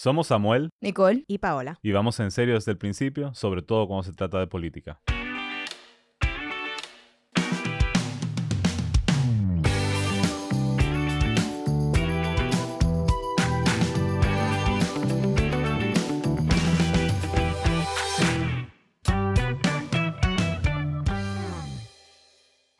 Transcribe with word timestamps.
Somos 0.00 0.28
Samuel 0.28 0.70
Nicole. 0.80 1.24
Y 1.26 1.38
Paola. 1.38 1.80
y 1.82 1.90
vamos 1.90 2.20
en 2.20 2.30
serio 2.30 2.54
desde 2.54 2.70
el 2.70 2.78
principio, 2.78 3.34
sobre 3.34 3.62
todo 3.62 3.88
cuando 3.88 4.04
se 4.04 4.12
trata 4.12 4.38
de 4.38 4.46
política. 4.46 5.00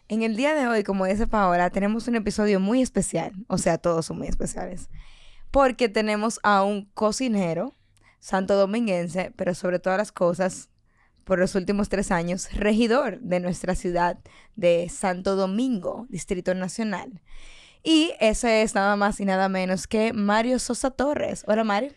En 0.07 0.23
el 0.23 0.37
día 0.37 0.55
de 0.55 0.69
hoy, 0.69 0.85
como 0.85 1.05
dice 1.07 1.27
Paola, 1.27 1.71
tenemos 1.71 2.07
un 2.07 2.15
episodio 2.15 2.61
muy 2.61 2.81
especial. 2.81 3.33
O 3.49 3.59
sea, 3.59 3.79
todos 3.79 4.07
son 4.07 4.19
muy 4.19 4.29
especiales. 4.29 4.89
Porque 5.59 5.89
tenemos 5.89 6.39
a 6.45 6.63
un 6.63 6.85
cocinero 6.95 7.75
santo 8.21 8.55
dominguense, 8.55 9.33
pero 9.35 9.57
sobre 9.57 9.81
todas 9.81 9.99
las 9.99 10.13
cosas, 10.13 10.71
por 11.25 11.41
los 11.41 11.57
últimos 11.57 11.89
tres 11.89 12.13
años, 12.13 12.49
regidor 12.53 13.19
de 13.19 13.41
nuestra 13.41 13.75
ciudad 13.75 14.21
de 14.55 14.89
Santo 14.89 15.35
Domingo, 15.35 16.07
Distrito 16.11 16.55
Nacional. 16.55 17.23
Y 17.83 18.13
ese 18.21 18.63
es 18.63 18.75
nada 18.75 18.97
más 18.97 19.21
y 19.21 19.25
nada 19.25 19.49
menos 19.49 19.87
que 19.87 20.13
Mario 20.13 20.59
Sosa 20.59 20.91
Torres. 20.91 21.45
Hola, 21.47 21.65
Mario. 21.65 21.93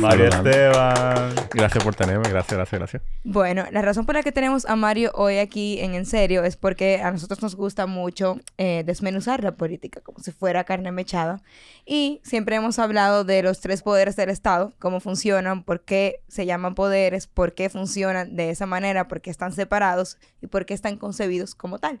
María 0.00 0.30
Saludando. 0.30 0.50
Esteban. 0.50 1.34
Gracias 1.54 1.84
por 1.84 1.94
tenerme, 1.94 2.28
gracias, 2.28 2.56
gracias, 2.56 2.78
gracias. 2.78 3.02
Bueno, 3.24 3.64
la 3.70 3.82
razón 3.82 4.06
por 4.06 4.16
la 4.16 4.22
que 4.22 4.32
tenemos 4.32 4.66
a 4.66 4.76
Mario 4.76 5.12
hoy 5.14 5.38
aquí 5.38 5.80
en 5.80 5.94
En 5.94 6.04
Serio 6.04 6.44
es 6.44 6.56
porque 6.56 7.00
a 7.02 7.10
nosotros 7.10 7.42
nos 7.42 7.54
gusta 7.54 7.86
mucho 7.86 8.40
eh, 8.58 8.82
desmenuzar 8.84 9.42
la 9.42 9.52
política 9.52 10.00
como 10.00 10.18
si 10.18 10.32
fuera 10.32 10.64
carne 10.64 10.92
mechada. 10.92 11.42
Y 11.86 12.20
siempre 12.24 12.56
hemos 12.56 12.78
hablado 12.78 13.24
de 13.24 13.42
los 13.42 13.60
tres 13.60 13.82
poderes 13.82 14.16
del 14.16 14.30
Estado, 14.30 14.72
cómo 14.78 15.00
funcionan, 15.00 15.62
por 15.62 15.80
qué 15.80 16.20
se 16.28 16.44
llaman 16.44 16.74
poderes, 16.74 17.26
por 17.26 17.54
qué 17.54 17.68
funcionan 17.68 18.36
de 18.36 18.50
esa 18.50 18.66
manera, 18.66 19.08
por 19.08 19.20
qué 19.20 19.30
están 19.30 19.52
separados 19.52 20.18
y 20.42 20.48
por 20.48 20.66
qué 20.66 20.74
están 20.74 20.96
concebidos 20.96 21.54
como 21.54 21.78
tal. 21.78 22.00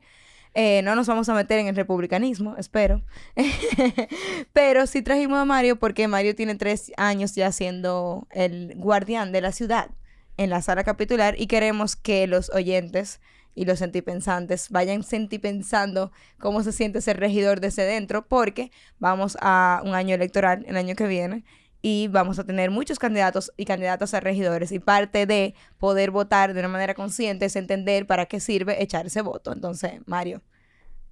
Eh, 0.54 0.82
no 0.82 0.94
nos 0.94 1.06
vamos 1.06 1.28
a 1.28 1.34
meter 1.34 1.58
en 1.58 1.68
el 1.68 1.76
republicanismo, 1.76 2.56
espero. 2.56 3.02
Pero 4.52 4.86
sí 4.86 5.02
trajimos 5.02 5.38
a 5.38 5.44
Mario 5.44 5.78
porque 5.78 6.08
Mario 6.08 6.34
tiene 6.34 6.54
tres 6.54 6.92
años 6.96 7.34
ya 7.34 7.52
siendo 7.52 8.26
el 8.30 8.74
guardián 8.76 9.32
de 9.32 9.40
la 9.40 9.52
ciudad 9.52 9.90
en 10.36 10.50
la 10.50 10.62
sala 10.62 10.84
capitular 10.84 11.34
y 11.38 11.46
queremos 11.46 11.96
que 11.96 12.26
los 12.26 12.50
oyentes 12.50 13.20
y 13.54 13.64
los 13.64 13.80
sentipensantes 13.80 14.70
vayan 14.70 15.02
sentipensando 15.02 16.12
cómo 16.38 16.62
se 16.62 16.72
siente 16.72 17.00
ser 17.00 17.18
regidor 17.18 17.60
desde 17.60 17.84
dentro 17.84 18.26
porque 18.26 18.70
vamos 19.00 19.36
a 19.40 19.82
un 19.84 19.94
año 19.94 20.14
electoral 20.14 20.64
el 20.68 20.76
año 20.76 20.94
que 20.94 21.08
viene 21.08 21.44
y 21.82 22.08
vamos 22.08 22.38
a 22.38 22.44
tener 22.44 22.70
muchos 22.70 22.98
candidatos 22.98 23.52
y 23.56 23.64
candidatas 23.64 24.12
a 24.14 24.20
regidores 24.20 24.72
y 24.72 24.78
parte 24.80 25.26
de 25.26 25.54
poder 25.78 26.10
votar 26.10 26.52
de 26.54 26.60
una 26.60 26.68
manera 26.68 26.94
consciente 26.94 27.46
es 27.46 27.56
entender 27.56 28.06
para 28.06 28.26
qué 28.26 28.40
sirve 28.40 28.82
echar 28.82 29.06
ese 29.06 29.22
voto. 29.22 29.52
Entonces, 29.52 30.00
Mario, 30.06 30.42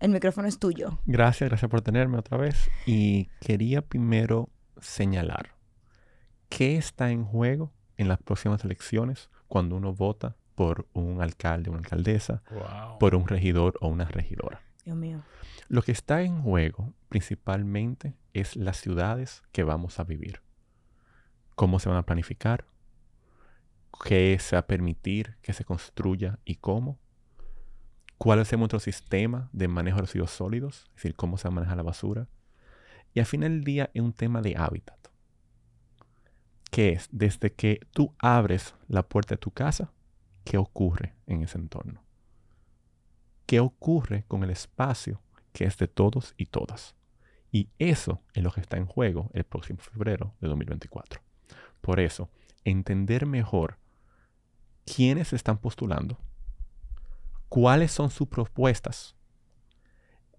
el 0.00 0.10
micrófono 0.10 0.48
es 0.48 0.58
tuyo. 0.58 0.98
Gracias, 1.06 1.48
gracias 1.48 1.70
por 1.70 1.80
tenerme 1.82 2.18
otra 2.18 2.36
vez. 2.36 2.68
Y 2.84 3.28
quería 3.40 3.80
primero 3.82 4.50
señalar 4.80 5.54
qué 6.48 6.76
está 6.76 7.10
en 7.10 7.24
juego 7.24 7.72
en 7.96 8.08
las 8.08 8.18
próximas 8.18 8.64
elecciones 8.64 9.30
cuando 9.48 9.76
uno 9.76 9.94
vota 9.94 10.36
por 10.54 10.86
un 10.94 11.20
alcalde, 11.22 11.70
una 11.70 11.78
alcaldesa, 11.80 12.42
Wow. 12.50 12.98
por 12.98 13.14
un 13.14 13.26
regidor 13.28 13.74
o 13.80 13.88
una 13.88 14.04
regidora. 14.06 14.62
Dios 14.84 14.96
mío. 14.96 15.22
Lo 15.68 15.82
que 15.82 15.92
está 15.92 16.22
en 16.22 16.42
juego 16.42 16.92
principalmente 17.08 18.14
es 18.34 18.56
las 18.56 18.78
ciudades 18.78 19.42
que 19.52 19.64
vamos 19.64 19.98
a 19.98 20.04
vivir. 20.04 20.40
Cómo 21.56 21.80
se 21.80 21.88
van 21.88 21.98
a 21.98 22.06
planificar, 22.06 22.66
qué 24.04 24.38
se 24.38 24.56
va 24.56 24.60
a 24.60 24.66
permitir 24.66 25.36
que 25.42 25.52
se 25.52 25.64
construya 25.64 26.38
y 26.44 26.56
cómo. 26.56 26.98
Cuál 28.18 28.40
es 28.40 28.52
nuestro 28.52 28.78
sistema 28.78 29.50
de 29.52 29.68
manejo 29.68 29.96
de 29.96 30.02
residuos 30.02 30.30
sólidos, 30.30 30.84
es 30.88 30.94
decir, 30.96 31.14
cómo 31.14 31.36
se 31.36 31.48
va 31.48 31.52
a 31.52 31.54
manejar 31.56 31.76
la 31.76 31.82
basura. 31.82 32.28
Y 33.12 33.20
al 33.20 33.26
final 33.26 33.50
del 33.50 33.64
día 33.64 33.90
es 33.94 34.02
un 34.02 34.12
tema 34.12 34.40
de 34.40 34.56
hábitat. 34.56 34.98
Que 36.70 36.90
es, 36.90 37.08
desde 37.10 37.52
que 37.52 37.80
tú 37.92 38.14
abres 38.18 38.74
la 38.88 39.02
puerta 39.02 39.34
de 39.34 39.38
tu 39.38 39.50
casa, 39.50 39.92
¿qué 40.44 40.58
ocurre 40.58 41.14
en 41.26 41.42
ese 41.42 41.58
entorno? 41.58 42.02
¿Qué 43.46 43.60
ocurre 43.60 44.24
con 44.28 44.44
el 44.44 44.50
espacio 44.50 45.22
que 45.52 45.64
es 45.64 45.76
de 45.78 45.88
todos 45.88 46.34
y 46.36 46.46
todas? 46.46 46.94
Y 47.52 47.70
eso 47.78 48.20
es 48.34 48.42
lo 48.42 48.50
que 48.50 48.60
está 48.60 48.76
en 48.76 48.86
juego 48.86 49.30
el 49.32 49.44
próximo 49.44 49.78
febrero 49.78 50.34
de 50.40 50.48
2024. 50.48 51.25
Por 51.86 52.00
eso, 52.00 52.28
entender 52.64 53.26
mejor 53.26 53.78
quiénes 54.84 55.32
están 55.32 55.58
postulando, 55.58 56.18
cuáles 57.48 57.92
son 57.92 58.10
sus 58.10 58.26
propuestas 58.26 59.14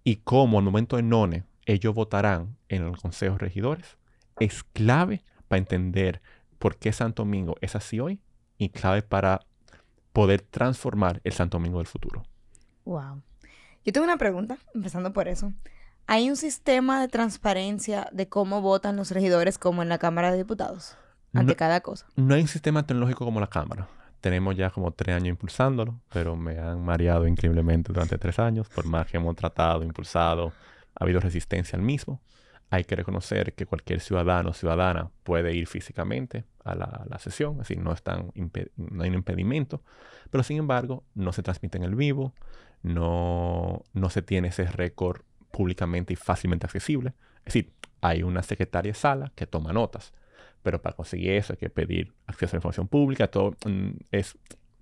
y 0.03 0.17
cómo 0.17 0.57
al 0.57 0.65
momento 0.65 0.97
de 0.97 1.03
none 1.03 1.45
ellos 1.65 1.95
votarán 1.95 2.57
en 2.67 2.83
el 2.83 2.97
Consejo 2.97 3.35
de 3.35 3.39
Regidores 3.39 3.97
es 4.41 4.65
clave 4.65 5.23
para 5.47 5.59
entender 5.59 6.21
por 6.59 6.75
qué 6.75 6.91
Santo 6.91 7.23
Domingo 7.23 7.55
es 7.61 7.77
así 7.77 8.01
hoy 8.01 8.19
y 8.57 8.67
clave 8.67 9.01
para 9.01 9.39
poder 10.11 10.41
transformar 10.41 11.21
el 11.23 11.31
Santo 11.31 11.59
Domingo 11.59 11.77
del 11.77 11.87
futuro. 11.87 12.23
Wow. 12.83 13.21
Yo 13.85 13.93
tengo 13.93 14.03
una 14.03 14.17
pregunta, 14.17 14.57
empezando 14.75 15.13
por 15.13 15.29
eso. 15.29 15.53
¿Hay 16.07 16.29
un 16.29 16.35
sistema 16.35 16.99
de 16.99 17.07
transparencia 17.07 18.09
de 18.11 18.27
cómo 18.27 18.59
votan 18.59 18.97
los 18.97 19.11
regidores 19.11 19.57
como 19.57 19.81
en 19.81 19.87
la 19.87 19.97
Cámara 19.97 20.31
de 20.31 20.39
Diputados? 20.39 20.97
Ante 21.33 21.53
No- 21.53 21.57
cada 21.57 21.81
cosa. 21.81 22.05
No 22.15 22.33
hay 22.35 22.41
un 22.41 22.47
sistema 22.47 22.85
tecnológico 22.85 23.25
como 23.25 23.39
la 23.39 23.47
cámara. 23.47 23.87
Tenemos 24.21 24.55
ya 24.55 24.69
como 24.71 24.91
tres 24.91 25.15
años 25.15 25.29
impulsándolo, 25.29 25.99
pero 26.11 26.35
me 26.35 26.57
han 26.57 26.83
mareado 26.83 27.27
increíblemente 27.27 27.93
durante 27.93 28.17
tres 28.17 28.39
años. 28.39 28.67
Por 28.69 28.85
más 28.85 29.05
que 29.07 29.17
hemos 29.17 29.35
tratado, 29.35 29.83
impulsado, 29.83 30.53
ha 30.95 31.03
habido 31.03 31.19
resistencia 31.19 31.77
al 31.77 31.83
mismo. 31.83 32.19
Hay 32.69 32.83
que 32.83 32.95
reconocer 32.95 33.53
que 33.53 33.65
cualquier 33.65 34.01
ciudadano 34.01 34.49
o 34.49 34.53
ciudadana 34.53 35.09
puede 35.23 35.53
ir 35.53 35.67
físicamente 35.67 36.43
a 36.65 36.75
la, 36.75 36.85
a 36.85 37.05
la 37.07 37.17
sesión, 37.19 37.53
es 37.53 37.59
decir, 37.59 37.79
no, 37.79 37.93
están 37.93 38.31
no 38.75 39.03
hay 39.03 39.09
un 39.09 39.15
impedimento, 39.15 39.81
pero 40.31 40.43
sin 40.43 40.57
embargo 40.57 41.05
no 41.15 41.31
se 41.31 41.43
transmite 41.43 41.77
en 41.77 41.85
el 41.85 41.95
vivo, 41.95 42.33
no, 42.83 43.83
no 43.93 44.09
se 44.09 44.21
tiene 44.21 44.49
ese 44.49 44.65
récord 44.65 45.21
públicamente 45.51 46.13
y 46.13 46.15
fácilmente 46.15 46.65
accesible. 46.65 47.13
Es 47.39 47.53
decir, 47.53 47.73
hay 48.01 48.23
una 48.23 48.43
secretaria 48.43 48.91
de 48.91 48.97
sala 48.97 49.31
que 49.35 49.47
toma 49.47 49.71
notas, 49.73 50.13
pero 50.67 50.81
para 50.81 50.97
conseguir 50.97 51.31
eso 51.31 51.53
hay 51.53 51.57
que 51.57 51.69
pedir 51.69 52.13
acceso 52.25 52.51
a 52.51 52.55
la 52.55 52.57
información 52.57 52.89
pública, 52.89 53.27
todo 53.27 53.55
mm, 53.65 53.91
es 54.11 54.37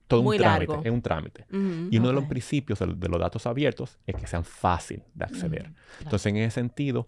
todo 0.07 0.23
Muy 0.23 0.37
un 0.37 0.41
trámite, 0.41 0.71
largo. 0.71 0.83
es 0.83 0.91
un 0.91 1.01
trámite. 1.03 1.45
Ujú. 1.51 1.89
Y 1.91 1.97
uno 1.99 2.07
de 2.07 2.13
los 2.15 2.23
principios 2.23 2.79
de, 2.79 2.87
los 3.07 3.19
datos 3.19 3.45
abiertos 3.45 3.99
es 4.07 4.15
que 4.15 4.25
sean 4.25 4.43
fácil 4.43 5.03
de 5.13 5.25
acceder. 5.25 5.71
Entonces, 6.01 6.25
en 6.25 6.37
ese 6.37 6.55
sentido, 6.55 7.07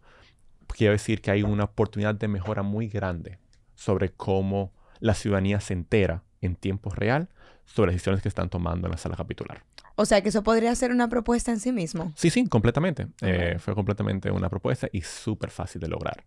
quiero 0.68 0.92
decir 0.92 1.22
que 1.22 1.32
hay 1.32 1.42
una 1.42 1.64
oportunidad 1.64 2.14
de 2.14 2.28
mejora 2.28 2.62
muy 2.62 2.88
grande 2.88 3.40
sobre 3.74 4.10
cómo 4.10 4.72
la 5.00 5.16
ciudadanía 5.16 5.60
se 5.60 5.74
entera 5.74 6.22
en 6.42 6.56
tiempo 6.56 6.92
real 6.92 7.30
sobre 7.66 7.88
las 7.88 7.96
decisiones 7.96 8.22
que 8.22 8.30
están 8.30 8.50
tomando 8.50 8.86
en 8.86 8.92
la 8.92 8.98
sala 9.00 9.16
capitular. 9.16 9.64
O 9.96 10.06
sea, 10.06 10.22
que 10.22 10.30
eso 10.30 10.44
podría 10.44 10.76
ser 10.76 10.92
una 10.92 11.10
propuesta 11.10 11.52
en 11.52 11.60
sí 11.60 11.72
mismo. 11.72 12.14
Sí, 12.16 12.30
sí, 12.30 12.48
completamente. 12.48 13.08
Eh, 13.22 13.54
Ok. 13.56 13.60
fue 13.60 13.74
completamente 13.74 14.30
una 14.30 14.50
propuesta 14.50 14.88
y 14.92 15.02
súper 15.02 15.50
fácil 15.50 15.82
de 15.82 15.88
lograr. 15.88 16.24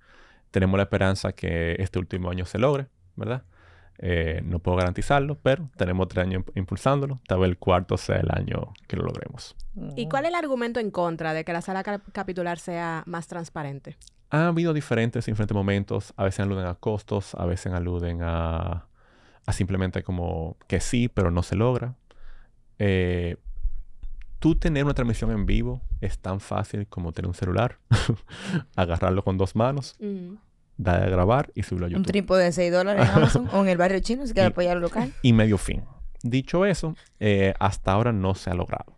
Tenemos 0.51 0.77
la 0.77 0.85
esperanza 0.85 1.33
que 1.33 1.77
este 1.79 1.99
último 1.99 2.31
año 2.31 2.45
se 2.45 2.59
logre, 2.59 2.89
¿verdad? 3.17 3.45
Eh, 4.03 4.41
no 4.45 4.61
puedo 4.61 4.79
garantizarlo, 4.79 5.37
pero 5.37 5.69
tenemos 5.77 6.09
tres 6.09 6.25
años 6.27 6.43
imp- 6.45 6.53
impulsándolo. 6.55 7.21
Tal 7.29 7.39
vez 7.41 7.51
el 7.51 7.59
cuarto 7.59 7.97
sea 7.99 8.17
el 8.17 8.29
año 8.31 8.73
que 8.89 8.97
lo 8.97 9.03
logremos. 9.05 9.55
¿Y 9.95 10.09
cuál 10.09 10.25
es 10.25 10.31
el 10.31 10.35
argumento 10.37 10.81
en 10.81 10.91
contra 10.91 11.35
de 11.35 11.45
que 11.45 11.53
la 11.53 11.61
sala 11.61 11.83
cap- 11.83 12.03
capitular 12.13 12.59
sea 12.59 13.03
más 13.07 13.27
transparente? 13.29 13.97
Ha 14.31 14.47
habido 14.49 14.73
diferentes, 14.73 15.27
diferentes 15.27 15.55
momentos. 15.55 16.15
A 16.17 16.25
veces 16.25 16.41
aluden 16.41 16.67
a 16.67 16.75
costos, 16.77 17.35
a 17.35 17.45
veces 17.45 17.73
aluden 17.75 18.23
a, 18.23 18.87
a 19.45 19.53
simplemente 19.53 20.03
como 20.03 20.57
que 20.67 20.81
sí, 20.81 21.09
pero 21.09 21.31
no 21.31 21.43
se 21.43 21.57
logra. 21.57 21.95
Eh, 22.79 23.37
tú 24.41 24.57
tener 24.57 24.85
una 24.85 24.95
transmisión 24.95 25.31
en 25.31 25.47
vivo 25.47 25.83
es 26.01 26.19
tan 26.19 26.41
fácil 26.41 26.87
como 26.89 27.13
tener 27.13 27.29
un 27.29 27.35
celular, 27.35 27.79
agarrarlo 28.77 29.23
con 29.23 29.39
dos 29.39 29.55
manos, 29.55 29.95
Ujú. 30.01 30.39
darle 30.77 31.07
a 31.07 31.11
grabar 31.11 31.53
y 31.55 31.63
subirlo 31.63 31.87
a 31.87 31.89
Un 31.89 31.93
YouTube. 31.95 32.07
trípode 32.11 32.45
de 32.45 32.53
6 32.53 32.73
dólares 32.73 33.09
en 33.09 33.15
Amazon 33.15 33.49
o 33.53 33.63
en 33.63 33.69
el 33.69 33.79
barrio 33.79 34.01
chino 34.01 34.27
si 34.27 34.33
quiere 34.33 34.49
Y- 34.49 34.53
apoyar 34.53 34.77
al 34.77 34.83
local. 34.83 35.13
y 35.23 35.33
medio 35.33 35.57
fin. 35.59 35.85
Dicho 36.23 36.67
eso, 36.67 36.97
eh, 37.21 37.55
hasta 37.61 37.93
ahora 37.93 38.13
no 38.13 38.35
se 38.35 38.51
ha 38.51 38.55
logrado. 38.55 38.97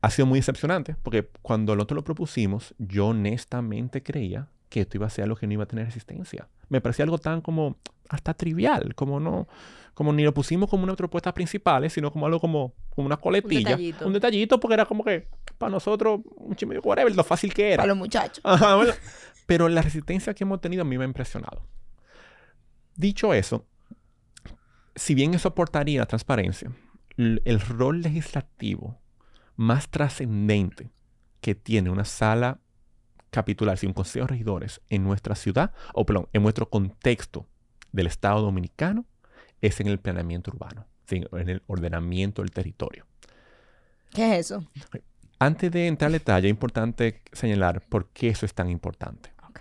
Ha 0.00 0.10
sido 0.10 0.26
muy 0.26 0.38
decepcionante 0.38 0.94
porque 1.02 1.28
cuando 1.42 1.74
nosotros 1.74 1.96
lo 1.96 2.04
propusimos, 2.04 2.74
yo 2.78 3.08
honestamente 3.08 4.02
creía 4.02 4.48
que 4.68 4.82
esto 4.82 4.96
iba 4.96 5.06
a 5.06 5.10
ser 5.10 5.24
algo 5.24 5.36
que 5.36 5.46
no 5.46 5.54
iba 5.54 5.64
a 5.64 5.66
tener 5.66 5.86
resistencia. 5.86 6.48
Me 6.68 6.80
parecía 6.80 7.04
algo 7.04 7.18
tan 7.18 7.40
como 7.40 7.76
hasta 8.08 8.34
trivial, 8.34 8.94
como 8.94 9.20
no, 9.20 9.48
como 9.94 10.12
ni 10.12 10.22
lo 10.24 10.32
pusimos 10.32 10.68
como 10.70 10.84
una 10.84 10.94
propuesta 10.96 11.32
principal, 11.34 11.88
sino 11.90 12.10
como 12.12 12.26
algo 12.26 12.40
como, 12.40 12.74
como 12.90 13.06
una 13.06 13.16
coletilla. 13.16 13.70
detallito. 13.70 14.06
Un 14.06 14.12
detallito 14.12 14.60
porque 14.60 14.74
era 14.74 14.86
como 14.86 15.04
que 15.04 15.28
para 15.58 15.70
nosotros 15.70 16.20
un 16.36 16.54
chisme 16.56 16.78
whatever, 16.78 17.14
lo 17.14 17.24
fácil 17.24 17.52
que 17.52 17.68
era. 17.72 17.76
Para 17.82 17.88
los 17.88 17.96
muchachos. 17.96 18.40
Ajá, 18.44 18.76
bueno. 18.76 18.92
Pero 19.46 19.68
la 19.68 19.82
resistencia 19.82 20.34
que 20.34 20.44
hemos 20.44 20.60
tenido 20.60 20.82
a 20.82 20.84
mí 20.84 20.96
me 20.98 21.04
ha 21.04 21.06
impresionado. 21.06 21.62
Dicho 22.94 23.32
eso, 23.32 23.66
si 24.94 25.14
bien 25.14 25.34
eso 25.34 25.48
aportaría 25.48 26.04
transparencia, 26.06 26.72
l- 27.16 27.40
el 27.44 27.60
rol 27.60 28.02
legislativo 28.02 28.98
más 29.56 29.88
trascendente 29.88 30.90
que 31.40 31.54
tiene 31.54 31.90
una 31.90 32.04
sala 32.04 32.58
capitular, 33.30 33.76
si 33.78 33.86
un 33.86 33.92
consejo 33.92 34.26
de 34.26 34.32
regidores 34.32 34.80
en 34.88 35.04
nuestra 35.04 35.34
ciudad, 35.34 35.72
o 35.94 36.04
perdón, 36.06 36.28
en 36.32 36.42
nuestro 36.42 36.68
contexto 36.68 37.46
del 37.98 38.06
Estado 38.06 38.40
dominicano, 38.40 39.04
es 39.60 39.80
en 39.80 39.88
el 39.88 39.98
planeamiento 39.98 40.52
urbano, 40.52 40.86
en 41.10 41.48
el 41.48 41.62
ordenamiento 41.66 42.42
del 42.42 42.52
territorio. 42.52 43.06
¿Qué 44.10 44.38
es 44.38 44.46
eso? 44.46 44.64
Antes 45.40 45.70
de 45.70 45.86
entrar 45.86 46.06
al 46.06 46.12
detalle, 46.12 46.48
es 46.48 46.50
importante 46.50 47.22
señalar 47.32 47.82
por 47.88 48.08
qué 48.10 48.28
eso 48.28 48.46
es 48.46 48.54
tan 48.54 48.70
importante. 48.70 49.32
Ok. 49.48 49.60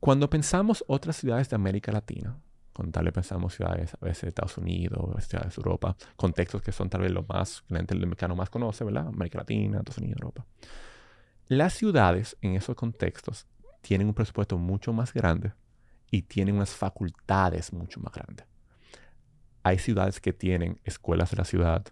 Cuando 0.00 0.28
pensamos 0.28 0.84
otras 0.86 1.16
ciudades 1.16 1.48
de 1.48 1.56
América 1.56 1.92
Latina, 1.92 2.38
con 2.72 2.92
tal 2.92 3.06
vez 3.06 3.14
pensamos 3.14 3.54
ciudades 3.54 3.94
a 4.00 4.04
veces 4.04 4.22
de 4.22 4.28
Estados 4.28 4.58
Unidos, 4.58 5.24
ciudades 5.26 5.56
de 5.56 5.60
Europa, 5.60 5.96
contextos 6.16 6.62
que 6.62 6.72
son 6.72 6.88
tal 6.90 7.00
vez 7.00 7.10
lo 7.10 7.24
más, 7.24 7.62
que 7.62 7.74
la 7.74 7.80
gente 7.80 7.94
dominicano 7.94 8.36
más 8.36 8.50
conoce, 8.50 8.84
¿verdad? 8.84 9.08
América 9.08 9.38
Latina, 9.38 9.78
Estados 9.78 9.98
Unidos, 9.98 10.18
Europa. 10.20 10.46
Las 11.46 11.72
ciudades 11.72 12.36
en 12.42 12.54
esos 12.54 12.76
contextos 12.76 13.46
tienen 13.80 14.08
un 14.08 14.14
presupuesto 14.14 14.58
mucho 14.58 14.92
más 14.92 15.12
grande 15.14 15.52
y 16.10 16.22
tienen 16.22 16.56
unas 16.56 16.74
facultades 16.74 17.72
mucho 17.72 18.00
más 18.00 18.12
grandes. 18.12 18.46
Hay 19.62 19.78
ciudades 19.78 20.20
que 20.20 20.32
tienen 20.32 20.80
escuelas 20.84 21.30
de 21.30 21.36
la 21.36 21.44
ciudad, 21.44 21.86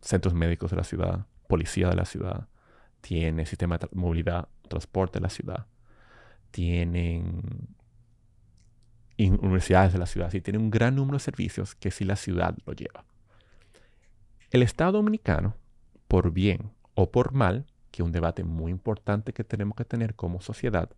centros 0.00 0.34
médicos 0.34 0.70
de 0.70 0.76
la 0.76 0.84
ciudad, 0.84 1.26
policía 1.46 1.88
de 1.88 1.96
la 1.96 2.04
ciudad, 2.04 2.48
tiene 3.00 3.46
sistema 3.46 3.78
de 3.78 3.88
movilidad, 3.92 4.48
transporte 4.68 5.18
de 5.18 5.22
la 5.22 5.30
ciudad, 5.30 5.66
tienen 6.50 7.42
universidades 9.18 9.92
de 9.92 9.98
la 9.98 10.06
ciudad, 10.06 10.30
sí, 10.30 10.40
tienen 10.40 10.62
un 10.62 10.70
gran 10.70 10.94
número 10.94 11.18
de 11.18 11.24
servicios 11.24 11.74
que 11.74 11.90
si 11.90 12.04
la 12.04 12.16
ciudad 12.16 12.56
lo 12.66 12.72
lleva. 12.72 13.04
El 14.50 14.62
Estado 14.62 14.92
dominicano, 14.92 15.54
por 16.06 16.32
bien 16.32 16.72
o 16.94 17.10
por 17.10 17.32
mal, 17.32 17.66
que 17.90 18.02
es 18.02 18.06
un 18.06 18.12
debate 18.12 18.44
muy 18.44 18.70
importante 18.70 19.32
que 19.32 19.44
tenemos 19.44 19.76
que 19.76 19.84
tener 19.84 20.14
como 20.14 20.40
sociedad, 20.40 20.90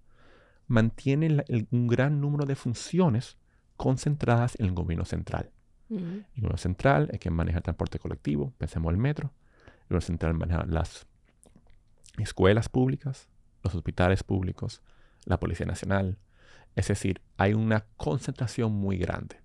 mantiene 0.70 1.26
el- 1.26 1.66
un 1.72 1.88
gran 1.88 2.20
número 2.20 2.46
de 2.46 2.54
funciones 2.54 3.36
concentradas 3.76 4.58
en 4.60 4.66
el 4.66 4.72
gobierno 4.72 5.04
central. 5.04 5.50
Ujú. 5.88 6.04
El 6.04 6.36
gobierno 6.36 6.58
central 6.58 7.08
es 7.12 7.18
quien 7.18 7.34
maneja 7.34 7.58
el 7.58 7.64
transporte 7.64 7.98
colectivo, 7.98 8.52
pensemos 8.56 8.92
el 8.92 8.96
metro. 8.96 9.32
El 9.66 9.88
gobierno 9.88 10.00
central 10.00 10.34
maneja 10.34 10.64
las 10.66 11.08
escuelas 12.18 12.68
públicas, 12.68 13.28
los 13.64 13.74
hospitales 13.74 14.22
públicos, 14.22 14.80
la 15.24 15.40
Policía 15.40 15.66
Nacional. 15.66 16.18
Es 16.76 16.86
decir, 16.86 17.20
hay 17.36 17.52
una 17.52 17.86
concentración 17.96 18.72
muy 18.72 18.96
grande. 18.96 19.40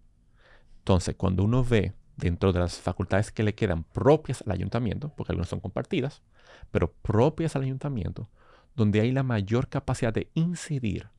Entonces, 0.77 1.15
cuando 1.15 1.43
uno 1.43 1.63
ve 1.63 1.93
dentro 2.17 2.53
de 2.53 2.59
las 2.59 2.79
facultades 2.79 3.31
que 3.31 3.41
le 3.41 3.55
quedan 3.55 3.83
propias 3.83 4.43
al 4.43 4.51
ayuntamiento, 4.51 5.09
porque 5.15 5.31
algunas 5.31 5.49
son 5.49 5.59
compartidas, 5.59 6.21
pero 6.69 6.93
propias 6.93 7.55
al 7.55 7.63
ayuntamiento, 7.63 8.29
donde 8.75 9.01
hay 9.01 9.11
la 9.11 9.23
mayor 9.23 9.69
capacidad 9.69 10.13
de 10.13 10.29
incidir 10.35 11.09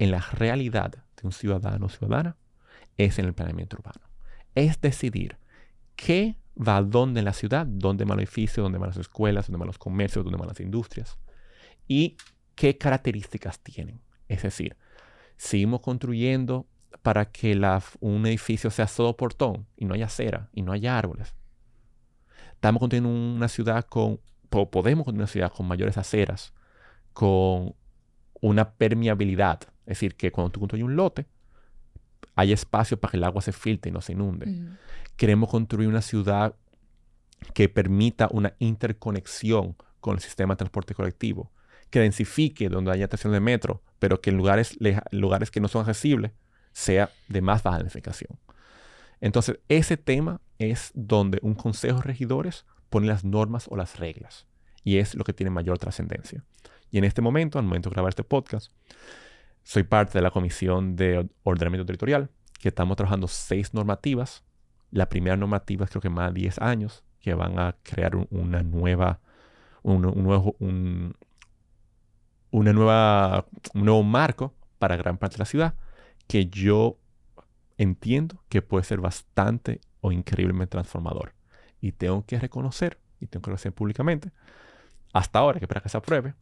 en 0.00 0.10
la 0.10 0.20
realidad 0.32 0.90
de 0.90 1.22
un 1.22 1.32
ciudadano 1.32 1.86
o 1.86 1.88
ciudadana, 1.88 2.36
es 2.96 3.18
en 3.18 3.26
el 3.26 3.34
planeamiento 3.34 3.76
urbano 3.76 4.00
es 4.54 4.80
decidir 4.80 5.36
qué 5.94 6.36
va 6.56 6.78
a 6.78 6.82
dónde 6.82 7.20
en 7.20 7.24
la 7.24 7.32
ciudad, 7.32 7.66
dónde 7.66 8.04
van 8.04 8.16
los 8.16 8.24
edificios, 8.24 8.64
dónde 8.64 8.78
van 8.78 8.88
las 8.88 8.96
escuelas, 8.96 9.46
dónde 9.46 9.58
van 9.58 9.68
los 9.68 9.78
comercios, 9.78 10.24
dónde 10.24 10.38
van 10.38 10.48
las 10.48 10.60
industrias 10.60 11.18
y 11.86 12.16
qué 12.56 12.76
características 12.76 13.60
tienen. 13.60 14.00
Es 14.28 14.42
decir, 14.42 14.76
seguimos 15.36 15.80
construyendo 15.80 16.66
para 17.02 17.30
que 17.30 17.54
un 18.00 18.26
edificio 18.26 18.70
sea 18.70 18.86
solo 18.88 19.16
portón 19.16 19.66
y 19.76 19.84
no 19.84 19.94
haya 19.94 20.06
acera 20.06 20.48
y 20.52 20.62
no 20.62 20.72
haya 20.72 20.98
árboles. 20.98 21.34
Estamos 22.54 22.80
construyendo 22.80 23.08
una 23.08 23.48
ciudad 23.48 23.84
con, 23.84 24.20
po- 24.50 24.70
podemos 24.70 25.04
construir 25.04 25.22
una 25.22 25.32
ciudad 25.32 25.52
con 25.52 25.66
mayores 25.66 25.96
aceras, 25.96 26.52
con 27.12 27.74
una 28.40 28.72
permeabilidad. 28.72 29.60
Es 29.86 29.96
decir, 29.96 30.16
que 30.16 30.30
cuando 30.30 30.50
tú 30.50 30.60
construyes 30.60 30.84
un 30.84 30.96
lote, 30.96 31.26
hay 32.34 32.52
espacio 32.52 32.98
para 32.98 33.10
que 33.10 33.16
el 33.16 33.24
agua 33.24 33.42
se 33.42 33.52
filtre 33.52 33.90
y 33.90 33.92
no 33.92 34.00
se 34.00 34.12
inunde. 34.12 34.76
Queremos 35.16 35.50
construir 35.50 35.88
una 35.88 36.02
ciudad 36.02 36.54
que 37.54 37.68
permita 37.68 38.28
una 38.30 38.54
interconexión 38.58 39.76
con 40.00 40.14
el 40.14 40.20
sistema 40.20 40.54
de 40.54 40.58
transporte 40.58 40.94
colectivo, 40.94 41.50
que 41.90 42.00
densifique 42.00 42.68
donde 42.68 42.92
haya 42.92 43.04
estación 43.04 43.32
de 43.32 43.40
metro, 43.40 43.82
pero 43.98 44.20
que 44.20 44.30
en 44.30 44.36
lugares, 44.36 44.76
lugares 45.10 45.50
que 45.50 45.60
no 45.60 45.68
son 45.68 45.82
accesibles 45.82 46.32
sea 46.72 47.10
de 47.28 47.42
más 47.42 47.62
baja 47.62 47.78
densificación. 47.78 48.38
Entonces, 49.20 49.58
ese 49.68 49.96
tema 49.96 50.40
es 50.58 50.92
donde 50.94 51.38
un 51.42 51.54
consejo 51.54 51.98
de 51.98 52.04
regidores 52.04 52.64
pone 52.88 53.06
las 53.06 53.24
normas 53.24 53.66
o 53.68 53.76
las 53.76 53.98
reglas, 53.98 54.46
y 54.82 54.96
es 54.98 55.14
lo 55.14 55.24
que 55.24 55.32
tiene 55.32 55.50
mayor 55.50 55.78
trascendencia. 55.78 56.44
Y 56.90 56.98
en 56.98 57.04
este 57.04 57.22
momento, 57.22 57.58
al 57.58 57.64
momento 57.64 57.90
de 57.90 57.94
grabar 57.94 58.10
este 58.10 58.24
podcast, 58.24 58.72
soy 59.62 59.82
parte 59.84 60.18
de 60.18 60.22
la 60.22 60.30
Comisión 60.30 60.96
de 60.96 61.28
Ordenamiento 61.42 61.86
Territorial, 61.86 62.30
que 62.60 62.68
estamos 62.68 62.96
trabajando 62.96 63.28
seis 63.28 63.72
normativas. 63.74 64.44
La 64.90 65.08
primera 65.08 65.36
normativa 65.36 65.84
es 65.84 65.90
creo 65.90 66.02
que 66.02 66.10
más 66.10 66.32
de 66.34 66.40
10 66.40 66.58
años, 66.60 67.04
que 67.20 67.34
van 67.34 67.58
a 67.58 67.76
crear 67.82 68.16
un- 68.16 68.26
una 68.30 68.62
nueva, 68.62 69.20
un, 69.82 70.04
un 70.06 70.22
nuevo, 70.24 70.56
un, 70.58 71.14
una 72.50 72.72
nueva, 72.72 73.46
un 73.74 73.84
nuevo 73.84 74.02
marco 74.02 74.54
para 74.78 74.96
gran 74.96 75.18
parte 75.18 75.36
de 75.36 75.40
la 75.40 75.44
ciudad, 75.46 75.74
que 76.26 76.46
yo 76.46 76.98
entiendo 77.78 78.42
que 78.48 78.62
puede 78.62 78.84
ser 78.84 79.00
bastante 79.00 79.80
o 80.00 80.12
increíblemente 80.12 80.72
transformador. 80.72 81.34
Y 81.80 81.92
tengo 81.92 82.24
que 82.26 82.38
reconocer, 82.38 82.98
y 83.20 83.26
tengo 83.26 83.42
que 83.42 83.46
reconocer 83.50 83.72
públicamente, 83.72 84.32
hasta 85.12 85.38
ahora, 85.38 85.58
que 85.58 85.64
espera 85.64 85.80
que 85.80 85.88
se 85.88 85.96
apruebe, 85.98 86.34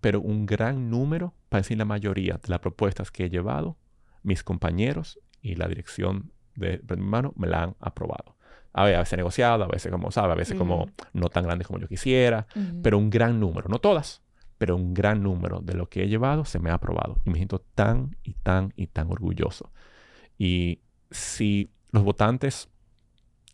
pero 0.00 0.20
un 0.20 0.46
gran 0.46 0.90
número, 0.90 1.34
para 1.48 1.62
decir 1.62 1.78
la 1.78 1.84
mayoría 1.84 2.34
de 2.34 2.48
las 2.48 2.60
propuestas 2.60 3.10
que 3.10 3.24
he 3.24 3.30
llevado, 3.30 3.76
mis 4.22 4.42
compañeros 4.42 5.18
y 5.40 5.54
la 5.54 5.68
dirección 5.68 6.32
de 6.54 6.78
de 6.78 6.96
mi 6.96 7.04
mano 7.04 7.32
me 7.36 7.46
la 7.46 7.62
han 7.62 7.76
aprobado. 7.80 8.36
A 8.72 8.84
veces, 8.84 9.16
negociado, 9.16 9.64
a 9.64 9.68
veces 9.68 9.90
como 9.90 10.10
sabe, 10.10 10.32
a 10.32 10.36
veces 10.36 10.56
como 10.56 10.82
Ujú. 10.82 10.92
no 11.14 11.28
tan 11.30 11.44
grandes 11.44 11.66
como 11.66 11.78
yo 11.78 11.88
quisiera, 11.88 12.46
pero 12.82 12.98
un 12.98 13.08
gran 13.08 13.40
número, 13.40 13.68
no 13.68 13.78
todas, 13.78 14.22
pero 14.58 14.76
un 14.76 14.92
gran 14.92 15.22
número 15.22 15.60
de 15.60 15.74
lo 15.74 15.88
que 15.88 16.02
he 16.02 16.08
llevado 16.08 16.44
se 16.44 16.58
me 16.58 16.70
ha 16.70 16.74
aprobado. 16.74 17.16
Y 17.24 17.30
me 17.30 17.36
siento 17.36 17.58
tan 17.74 18.16
y 18.22 18.34
tan 18.34 18.74
y 18.76 18.88
tan 18.88 19.10
orgulloso. 19.10 19.72
Y 20.36 20.80
si 21.10 21.70
los 21.90 22.02
votantes 22.02 22.68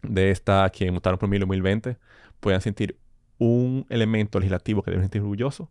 de 0.03 0.33
esta 0.33 0.69
que 0.71 0.91
votaron 0.91 1.19
por 1.19 1.29
mí 1.29 1.37
en 1.37 1.43
el 1.43 1.49
2020 1.49 1.99
puedan 2.41 2.61
sentir 2.61 2.99
un 3.39 3.87
elemento 3.89 4.41
legislativo 4.41 4.83
que 4.83 4.91
deben 4.91 5.05
sentir 5.05 5.21
orgulloso, 5.23 5.71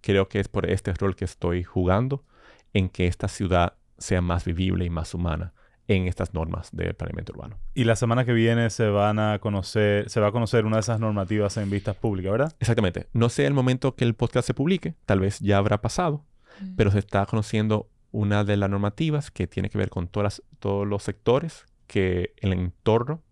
creo 0.00 0.28
que 0.28 0.40
es 0.40 0.48
por 0.48 0.68
este 0.68 0.92
rol 0.94 1.16
que 1.16 1.24
estoy 1.24 1.62
jugando 1.64 2.24
en 2.72 2.88
que 2.88 3.06
esta 3.06 3.28
ciudad 3.28 3.74
sea 3.98 4.20
más 4.20 4.44
vivible 4.44 4.84
y 4.84 4.90
más 4.90 5.14
humana 5.14 5.52
en 5.88 6.08
estas 6.08 6.34
normas 6.34 6.70
del 6.72 6.94
planeamiento 6.94 7.32
urbano. 7.32 7.58
Y 7.72 7.84
la 7.84 7.94
semana 7.96 8.24
que 8.24 8.32
viene 8.32 8.70
se 8.70 8.88
van 8.88 9.18
a 9.20 9.38
conocer, 9.38 10.10
se 10.10 10.18
va 10.20 10.28
a 10.28 10.32
conocer 10.32 10.66
una 10.66 10.76
de 10.76 10.80
esas 10.80 10.98
normativas 10.98 11.56
en 11.58 11.70
vistas 11.70 11.94
públicas, 11.96 12.32
¿verdad? 12.32 12.56
Exactamente. 12.58 13.06
No 13.12 13.28
sé 13.28 13.46
el 13.46 13.54
momento 13.54 13.94
que 13.94 14.04
el 14.04 14.14
podcast 14.14 14.46
se 14.46 14.52
publique, 14.54 14.94
tal 15.06 15.20
vez 15.20 15.38
ya 15.38 15.58
habrá 15.58 15.80
pasado, 15.80 16.24
Ujú. 16.60 16.72
pero 16.76 16.90
se 16.90 16.98
está 16.98 17.24
conociendo 17.26 17.88
una 18.10 18.42
de 18.44 18.56
las 18.56 18.68
normativas 18.68 19.30
que 19.30 19.46
tiene 19.46 19.70
que 19.70 19.78
ver 19.78 19.88
con 19.90 20.08
todas 20.08 20.24
las- 20.40 20.42
todos 20.58 20.86
los 20.86 21.02
sectores 21.04 21.66
que 21.86 22.34
el 22.38 22.52
entorno 22.52 23.22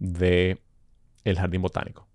de 0.00 0.60
el 1.24 1.38
jardín 1.38 1.62
botánico. 1.62 2.08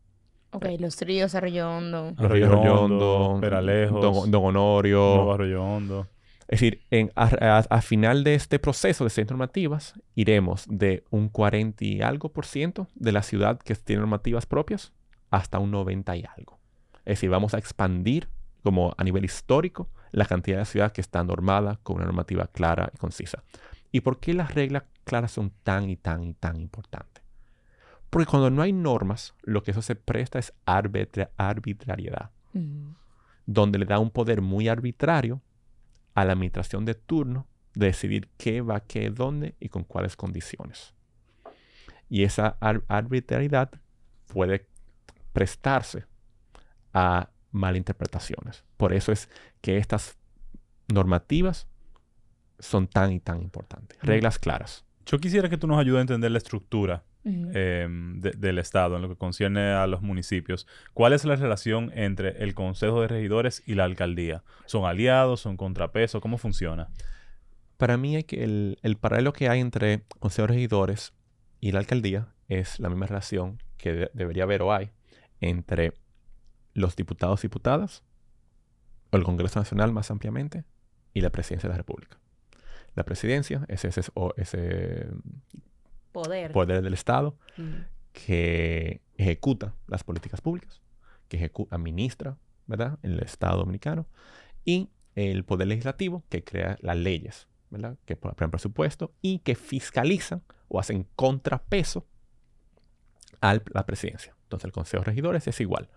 Ok, 0.56 0.66
los 0.80 0.96
tríos, 0.96 1.36
Arroyo 1.36 1.70
Hondo. 1.70 2.14
Los 2.18 2.32
ríos 2.32 2.50
Arroyo 2.50 2.72
Arroyo 2.74 2.82
Hondo, 2.82 3.38
Peralejos, 3.42 4.02
Don, 4.02 4.32
Don 4.32 4.46
Honorio. 4.46 5.00
Nuevo 5.16 5.34
Arroyo 5.34 5.64
Hondo. 5.64 6.08
Es 6.48 6.60
decir, 6.60 6.82
en- 6.92 7.12
a, 7.16 7.26
a- 7.26 7.66
a 7.70 7.82
final 7.82 8.24
de 8.24 8.36
este 8.36 8.60
proceso 8.60 9.04
de 9.04 9.10
seis 9.10 9.28
normativas, 9.28 9.94
iremos 10.14 10.66
de 10.70 11.04
un 11.10 11.28
40 11.30 11.84
y 11.84 12.02
algo 12.02 12.30
por 12.30 12.46
ciento 12.46 12.88
de 12.96 13.12
la 13.12 13.24
ciudad 13.24 13.58
que 13.60 13.74
tiene 13.76 14.02
normativas 14.02 14.46
propias 14.46 14.94
hasta 15.32 15.58
un 15.60 15.72
90 15.72 16.16
y 16.18 16.24
algo. 16.38 16.60
Es 17.00 17.18
decir, 17.18 17.30
vamos 17.32 17.54
a 17.54 17.58
expandir 17.58 18.30
como 18.64 18.94
a 18.98 19.04
nivel 19.04 19.26
histórico 19.26 19.90
la 20.12 20.26
cantidad 20.26 20.60
de 20.60 20.66
ciudad 20.66 20.92
que 20.92 21.02
está 21.02 21.24
normada 21.24 21.80
con 21.84 21.98
una 21.98 22.06
normativa 22.06 22.48
clara 22.48 22.92
y 22.94 22.98
concisa. 22.98 23.44
¿Y 23.92 24.02
por 24.02 24.20
qué 24.20 24.34
las 24.34 24.54
reglas 24.54 24.84
claras 25.04 25.32
son 25.32 25.52
tan 25.64 25.90
y 25.90 25.96
tan 25.98 26.24
y 26.24 26.34
tan 26.34 26.60
importantes? 26.62 27.24
Porque 28.16 28.30
cuando 28.32 28.50
no 28.50 28.62
hay 28.62 28.72
normas, 28.72 29.34
lo 29.44 29.62
que 29.62 29.72
eso 29.72 29.82
se 29.82 29.96
presta 29.96 30.40
es 30.40 30.54
arbitra- 30.66 31.32
arbitrariedad 31.36 32.32
Ujú. 32.54 32.96
donde 33.46 33.78
le 33.78 33.86
da 33.86 34.00
un 34.00 34.10
poder 34.10 34.42
muy 34.42 34.70
arbitrario 34.70 35.42
a 36.14 36.24
la 36.24 36.32
administración 36.32 36.86
de 36.86 36.96
turno 36.96 37.46
de 37.74 37.88
decidir 37.88 38.30
qué 38.38 38.62
va, 38.62 38.80
qué, 38.80 39.10
dónde 39.10 39.56
y 39.60 39.68
con 39.68 39.84
cuáles 39.84 40.16
condiciones. 40.16 40.94
Y 42.10 42.24
esa 42.24 42.56
ar- 42.62 42.84
arbitrariedad 42.88 43.70
puede 44.28 44.66
prestarse 45.34 46.06
a 46.94 47.30
malinterpretaciones. 47.52 48.64
Por 48.78 48.94
eso 48.94 49.12
es 49.12 49.28
que 49.60 49.78
estas 49.78 50.16
normativas 50.88 51.68
son 52.60 52.88
tan 52.88 53.12
y 53.12 53.20
tan 53.20 53.42
importantes. 53.42 53.98
Reglas 54.02 54.40
claras. 54.40 54.86
Yo 55.06 55.20
quisiera 55.20 55.50
que 55.50 55.58
tú 55.58 55.68
nos 55.68 55.78
ayudes 55.80 55.98
a 55.98 56.02
entender 56.02 56.32
la 56.32 56.38
estructura 56.38 57.04
Eh, 57.28 57.88
de- 57.90 58.32
del 58.34 58.60
Estado 58.60 58.96
en 58.98 59.02
lo 59.02 59.10
que 59.10 59.16
concierne 59.16 59.72
a 59.72 59.88
los 59.88 60.04
municipios. 60.04 60.68
¿Cuál 60.94 61.14
es 61.14 61.26
la 61.26 61.36
relación 61.36 61.92
entre 61.96 62.44
el 62.44 62.54
Consejo 62.54 63.02
de 63.02 63.08
Regidores 63.08 63.64
y 63.66 63.74
la 63.74 63.84
alcaldía? 63.86 64.44
¿Son 64.68 64.86
aliados? 64.86 65.40
¿Son 65.42 65.58
contrapesos? 65.58 66.22
¿Cómo 66.22 66.38
funciona? 66.38 66.90
Para 67.78 67.98
mí 67.98 68.16
hay 68.16 68.24
que 68.26 68.44
el, 68.44 68.78
el 68.84 68.98
paralelo 68.98 69.34
que 69.34 69.50
hay 69.50 69.60
entre 69.60 70.04
consejos 70.20 70.50
de 70.50 70.54
regidores 70.56 71.14
y 71.60 71.72
la 71.72 71.80
alcaldía 71.80 72.28
es 72.48 72.80
la 72.80 72.90
misma 72.90 73.08
relación 73.08 73.62
que 73.78 73.92
de- 73.94 74.12
debería 74.14 74.44
haber 74.44 74.62
o 74.62 74.72
hay 74.72 74.92
entre 75.42 75.94
los 76.76 76.96
diputados 76.96 77.44
y 77.44 77.48
diputadas, 77.48 78.04
o 79.12 79.18
el 79.18 79.24
Congreso 79.24 79.60
Nacional 79.60 79.92
más 79.92 80.12
ampliamente, 80.12 80.64
y 81.14 81.22
la 81.22 81.32
presidencia 81.32 81.68
de 81.70 81.74
la 81.74 81.78
República. 81.78 82.20
La 82.96 83.04
presidencia 83.04 83.66
es 83.68 83.84
ese, 83.84 84.02
o 84.14 84.34
ese 84.38 85.08
Poder. 86.16 86.52
poder 86.54 86.82
del 86.82 86.94
Estado 86.94 87.38
que 88.14 89.02
ejecuta 89.18 89.74
las 89.88 90.06
políticas 90.06 90.40
públicas, 90.40 90.82
que 91.28 91.52
administra, 91.72 92.38
¿verdad? 92.68 92.98
El 93.04 93.20
Estado 93.20 93.58
dominicano. 93.58 94.08
Y 94.64 94.90
el 95.16 95.44
poder 95.44 95.68
legislativo 95.68 96.24
que 96.30 96.44
crea 96.44 96.78
las 96.82 96.96
leyes, 96.96 97.48
¿verdad? 97.70 97.98
Que 98.06 98.14
aprueban 98.14 98.52
presupuesto 98.52 99.14
y 99.22 99.40
que 99.40 99.56
fiscalizan 99.56 100.42
o 100.70 100.80
hacen 100.80 101.06
contrapeso 101.16 102.08
a 103.42 103.60
la 103.74 103.86
presidencia. 103.86 104.36
Entonces 104.44 104.66
el 104.66 104.72
Consejo 104.72 105.02
de 105.02 105.08
Regidores 105.08 105.48
es 105.48 105.60
igual. 105.60 105.90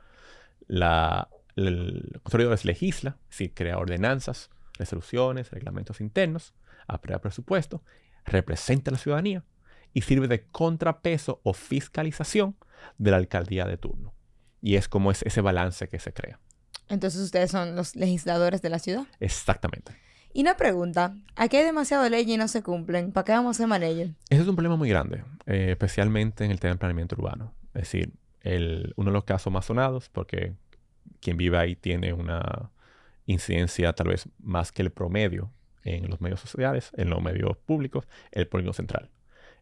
La, 0.66 1.28
el 1.54 2.20
Consejo 2.24 2.38
de 2.38 2.38
Regidores 2.38 2.64
legisla, 2.64 3.18
es 3.22 3.30
decir, 3.30 3.54
crea 3.54 3.78
ordenanzas, 3.78 4.50
resoluciones, 4.74 5.52
reglamentos 5.52 6.00
internos, 6.00 6.54
aprueba 6.88 7.20
presupuesto, 7.20 7.82
representa 8.24 8.90
a 8.90 8.92
la 8.92 8.98
ciudadanía 8.98 9.44
y 9.92 10.02
sirve 10.02 10.28
de 10.28 10.44
contrapeso 10.46 11.40
o 11.42 11.52
fiscalización 11.54 12.56
de 12.98 13.10
la 13.10 13.16
alcaldía 13.16 13.64
de 13.66 13.76
turno. 13.76 14.14
Y 14.60 14.76
es 14.76 14.88
como 14.88 15.10
es 15.10 15.22
ese 15.22 15.40
balance 15.40 15.88
que 15.88 15.98
se 15.98 16.12
crea. 16.12 16.38
Entonces 16.88 17.20
ustedes 17.20 17.50
son 17.50 17.76
los 17.76 17.96
legisladores 17.96 18.62
de 18.62 18.70
la 18.70 18.78
ciudad. 18.78 19.06
Exactamente. 19.20 19.92
Y 20.32 20.42
una 20.42 20.56
pregunta, 20.56 21.14
aquí 21.36 21.56
hay 21.56 21.64
demasiadas 21.64 22.10
leyes 22.10 22.34
y 22.34 22.36
no 22.36 22.48
se 22.48 22.62
cumplen. 22.62 23.12
¿Para 23.12 23.24
qué 23.24 23.32
vamos 23.32 23.60
a 23.60 23.64
hacer 23.64 23.80
leyes? 23.80 24.10
Ese 24.28 24.42
es 24.42 24.48
un 24.48 24.56
problema 24.56 24.76
muy 24.76 24.88
grande, 24.88 25.24
eh, 25.46 25.68
especialmente 25.70 26.44
en 26.44 26.50
el 26.50 26.60
tema 26.60 26.70
del 26.70 26.78
planeamiento 26.78 27.16
urbano. 27.16 27.54
Es 27.74 27.82
decir, 27.82 28.12
el- 28.42 28.92
uno 28.96 29.10
de 29.10 29.14
los 29.14 29.24
casos 29.24 29.52
más 29.52 29.64
sonados, 29.66 30.08
porque 30.10 30.54
quien 31.20 31.36
vive 31.36 31.58
ahí 31.58 31.76
tiene 31.76 32.12
una 32.12 32.70
incidencia 33.26 33.92
tal 33.92 34.08
vez 34.08 34.28
más 34.38 34.72
que 34.72 34.82
el 34.82 34.90
promedio 34.90 35.50
en 35.84 36.08
los 36.08 36.20
medios 36.20 36.40
sociales, 36.40 36.90
en 36.96 37.10
los 37.10 37.22
medios 37.22 37.56
públicos, 37.56 38.06
el 38.32 38.46
polígono 38.48 38.72
central. 38.72 39.10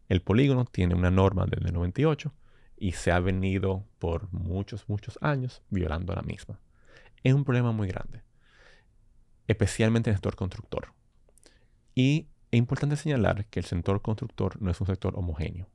El 0.09 0.23
polígono 0.23 0.65
tiene 0.65 0.95
una 0.95 1.11
norma 1.11 1.47
desde 1.47 1.69
el 1.69 1.75
98 1.75 2.33
y 2.77 2.93
se 2.93 3.11
ha 3.11 3.21
venido 3.21 3.85
por 3.99 4.33
muchos, 4.33 4.89
muchos 4.89 5.19
años 5.21 5.63
violando 5.71 6.15
la 6.15 6.23
misma. 6.23 6.61
Es 7.23 7.35
un 7.35 7.45
problema 7.45 7.73
muy 7.73 7.89
grande, 7.89 8.23
especialmente 9.49 10.11
en 10.11 10.15
el 10.15 10.17
sector 10.19 10.37
constructor. 10.37 10.93
Y 11.95 12.29
es 12.51 12.59
importante 12.59 12.97
señalar 12.97 13.47
que 13.47 13.61
el 13.61 13.67
sector 13.67 14.01
constructor 14.03 14.61
no 14.61 14.71
es 14.71 14.81
un 14.81 14.87
sector 14.87 15.15
homogéneo. 15.17 15.69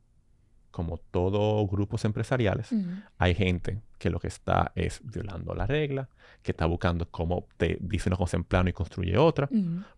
Como 0.69 0.97
todos 0.97 1.69
grupos 1.69 2.05
empresariales, 2.05 2.73
hay 3.17 3.35
gente 3.35 3.81
que 3.97 4.09
lo 4.09 4.21
que 4.21 4.27
está 4.27 4.71
es 4.75 5.01
violando 5.03 5.53
la 5.53 5.67
regla, 5.67 6.07
que 6.41 6.51
está 6.51 6.65
buscando 6.65 7.09
cómo 7.11 7.47
te 7.57 7.77
dice 7.81 8.07
una 8.07 8.15
cosa 8.15 8.37
en 8.37 8.45
plano 8.45 8.69
y 8.69 8.73
construye 8.73 9.17
otra, 9.17 9.49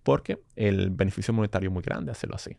porque 0.01 0.41
el 0.55 0.89
beneficio 0.89 1.31
monetario 1.31 1.69
es 1.69 1.73
muy 1.73 1.83
grande 1.83 2.11
hacerlo 2.11 2.37
así. 2.37 2.57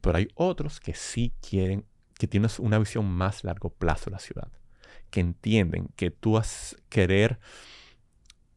Pero 0.00 0.18
hay 0.18 0.28
otros 0.34 0.80
que 0.80 0.94
sí 0.94 1.32
quieren, 1.46 1.84
que 2.18 2.26
tienen 2.26 2.50
una 2.58 2.78
visión 2.78 3.06
más 3.06 3.44
largo 3.44 3.70
plazo 3.70 4.06
de 4.06 4.10
la 4.12 4.18
ciudad, 4.18 4.48
que 5.10 5.20
entienden 5.20 5.88
que 5.96 6.10
tú 6.10 6.36
has 6.38 6.76
querer 6.88 7.38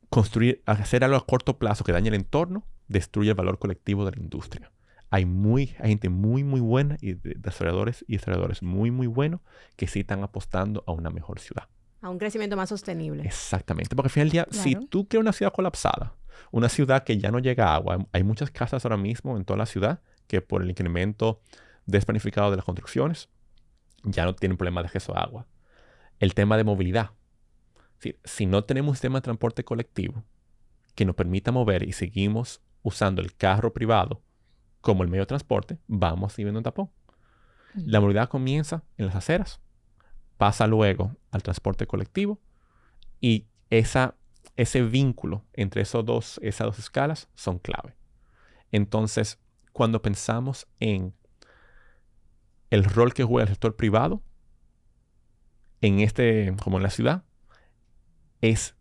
construir, 0.10 0.62
hacer 0.66 1.04
algo 1.04 1.18
a 1.18 1.26
corto 1.26 1.58
plazo 1.58 1.84
que 1.84 1.92
dañe 1.92 2.10
el 2.10 2.14
entorno, 2.16 2.66
destruye 2.88 3.30
el 3.30 3.36
valor 3.36 3.60
colectivo 3.60 4.06
de 4.06 4.12
la 4.16 4.22
industria. 4.22 4.72
Hay, 5.10 5.26
muy, 5.26 5.76
hay 5.80 5.90
gente 5.90 6.10
muy, 6.10 6.44
muy 6.44 6.60
buena 6.62 6.98
y 7.02 7.14
de- 7.14 7.36
desarrolladores 7.38 8.04
y 8.08 8.14
desarrolladores 8.18 8.64
muy, 8.64 8.92
muy 8.92 9.08
buenos 9.08 9.42
que 9.76 9.88
sí 9.88 10.02
están 10.02 10.24
apostando 10.24 10.84
a 10.88 10.92
una 10.92 11.10
mejor 11.10 11.40
ciudad. 11.40 11.68
A 12.02 12.10
un 12.10 12.18
crecimiento 12.18 12.56
más 12.56 12.70
sostenible. 12.70 13.24
Exactamente, 13.24 13.96
porque 13.96 14.08
al 14.08 14.12
final 14.12 14.28
del 14.28 14.32
día, 14.32 14.48
si 14.52 14.72
Claro. 14.72 14.88
tú 14.88 15.08
creas 15.08 15.22
una 15.22 15.34
ciudad 15.34 15.54
colapsada, 15.54 16.14
una 16.52 16.70
ciudad 16.70 17.04
que 17.04 17.18
ya 17.18 17.32
no 17.32 17.40
llega 17.40 17.70
a 17.70 17.76
agua, 17.76 18.06
hay 18.12 18.24
muchas 18.24 18.52
casas 18.52 18.84
ahora 18.86 18.98
mismo 18.98 19.38
en 19.38 19.46
toda 19.46 19.58
la 19.58 19.66
ciudad 19.66 20.02
que 20.28 20.42
por 20.42 20.62
el 20.62 20.70
incremento 20.70 21.42
desplanificado 21.86 22.52
de 22.52 22.58
las 22.58 22.66
construcciones 22.66 23.30
ya 24.04 24.26
no 24.26 24.36
tienen 24.36 24.58
problema 24.58 24.82
de 24.82 24.88
acceso 24.88 25.16
a 25.16 25.22
agua. 25.22 25.48
El 26.20 26.34
tema 26.34 26.58
de 26.58 26.64
movilidad. 26.64 27.12
Si, 28.00 28.16
si 28.24 28.46
no 28.46 28.64
tenemos 28.64 28.90
un 28.90 28.96
sistema 28.96 29.20
de 29.20 29.24
transporte 29.24 29.64
colectivo 29.64 30.24
que 30.96 31.06
nos 31.06 31.16
permita 31.16 31.52
mover 31.52 31.84
y 31.84 31.94
seguimos 31.94 32.62
usando 32.84 33.22
el 33.22 33.36
carro 33.36 33.74
privado 33.74 34.22
como 34.82 35.04
el 35.04 35.10
medio 35.10 35.24
de 35.24 35.28
transporte, 35.28 35.80
vamos 35.88 36.34
a 36.34 36.36
viendo 36.38 36.60
un 36.60 36.64
tapón. 36.64 36.92
La 37.74 38.00
movilidad 38.00 38.30
comienza 38.30 38.84
en 38.98 39.08
las 39.08 39.16
aceras, 39.16 39.60
pasa 40.38 40.68
luego 40.68 41.16
al 41.32 41.44
transporte 41.44 41.88
colectivo 41.88 42.40
y 43.20 43.48
esa, 43.70 44.16
ese 44.56 44.82
vínculo 44.84 45.44
entre 45.54 45.82
esos 45.82 46.06
dos, 46.06 46.40
esas 46.42 46.68
dos 46.68 46.80
escalas 46.80 47.28
son 47.34 47.60
clave. 47.60 47.96
Entonces, 48.72 49.40
cuando 49.76 50.02
pensamos 50.02 50.68
en 50.80 51.14
el 52.70 52.86
rol 52.86 53.14
que 53.14 53.26
juega 53.26 53.44
el 53.44 53.50
sector 53.50 53.76
privado 53.76 54.24
en 55.82 56.00
este, 56.00 56.56
como 56.64 56.78
en 56.78 56.84
la 56.84 56.90
ciudad, 56.90 57.26
es 58.40 58.74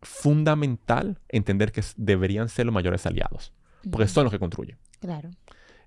fundamental 0.00 1.20
entender 1.28 1.70
que 1.70 1.84
deberían 1.98 2.48
ser 2.48 2.64
los 2.64 2.72
mayores 2.72 3.04
aliados, 3.04 3.52
porque 3.90 4.08
son 4.08 4.24
los 4.24 4.32
que 4.32 4.38
construyen. 4.38 4.78
Claro. 5.00 5.32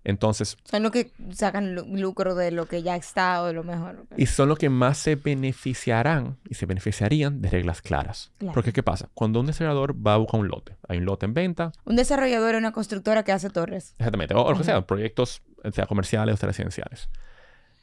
Entonces, 0.06 0.56
Son 0.64 0.84
los 0.84 0.92
que 0.92 1.12
sacan 1.34 1.74
lu- 1.76 1.86
lucro 1.98 2.36
de 2.36 2.52
lo 2.52 2.68
que 2.68 2.84
ya 2.84 2.96
está 2.96 3.42
o 3.42 3.48
de 3.48 3.54
lo 3.54 3.64
mejor. 3.64 4.06
Y 4.16 4.28
son 4.28 4.48
los 4.50 4.58
que 4.60 4.70
más 4.70 4.98
se 5.00 5.16
beneficiarán 5.16 6.38
y 6.48 6.54
se 6.54 6.66
beneficiarían 6.68 7.42
de 7.42 7.50
reglas 7.50 7.82
claras. 7.82 8.32
Claro. 8.38 8.54
Porque, 8.54 8.72
¿qué 8.72 8.84
pasa? 8.84 9.10
Cuando 9.16 9.40
un 9.40 9.48
desarrollador 9.48 9.96
va 10.06 10.14
a 10.14 10.18
buscar 10.18 10.40
un 10.40 10.48
lote, 10.48 10.78
hay 10.88 11.00
un 11.00 11.06
lote 11.06 11.26
en 11.26 11.34
venta, 11.34 11.72
Un 11.86 11.96
desarrollador 11.96 12.54
es 12.56 12.60
una 12.60 12.72
constructora 12.72 13.24
que 13.24 13.32
hace 13.32 13.50
torres. 13.50 13.94
exactamente, 13.98 14.36
o, 14.36 14.44
o 14.44 14.52
lo 14.52 14.58
que 14.60 14.64
sea, 14.64 14.86
proyectos 14.86 15.42
sea 15.74 15.88
comerciales 15.88 16.42
o 16.42 16.46
residenciales. 16.46 17.10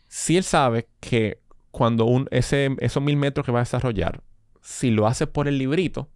Si 0.09 0.37
él 0.37 0.45
sabe 0.45 0.89
que 1.01 1.41
cuando 1.73 2.05
un, 2.05 2.29
ese, 2.31 2.77
esos 2.79 3.03
mil 3.03 3.17
metros 3.17 3.45
que 3.45 3.51
va 3.53 3.59
a 3.61 3.63
desarrollar, 3.63 4.23
si 4.61 4.91
lo 4.91 5.07
hace 5.09 5.27
por 5.27 5.49
el 5.49 5.59
librito, 5.59 6.09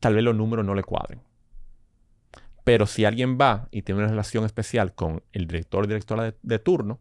tal 0.00 0.14
vez 0.14 0.24
los 0.24 0.34
números 0.34 0.64
no 0.64 0.74
le 0.74 0.82
cuadren. 0.82 1.20
Pero 2.66 2.86
si 2.86 3.04
alguien 3.04 3.38
va 3.40 3.68
y 3.70 3.82
tiene 3.82 4.00
una 4.00 4.10
relación 4.10 4.44
especial 4.44 4.92
con 4.92 5.22
el 5.30 5.46
director 5.46 5.84
o 5.84 5.86
directora 5.86 6.24
de, 6.24 6.34
de 6.42 6.58
turno, 6.58 6.98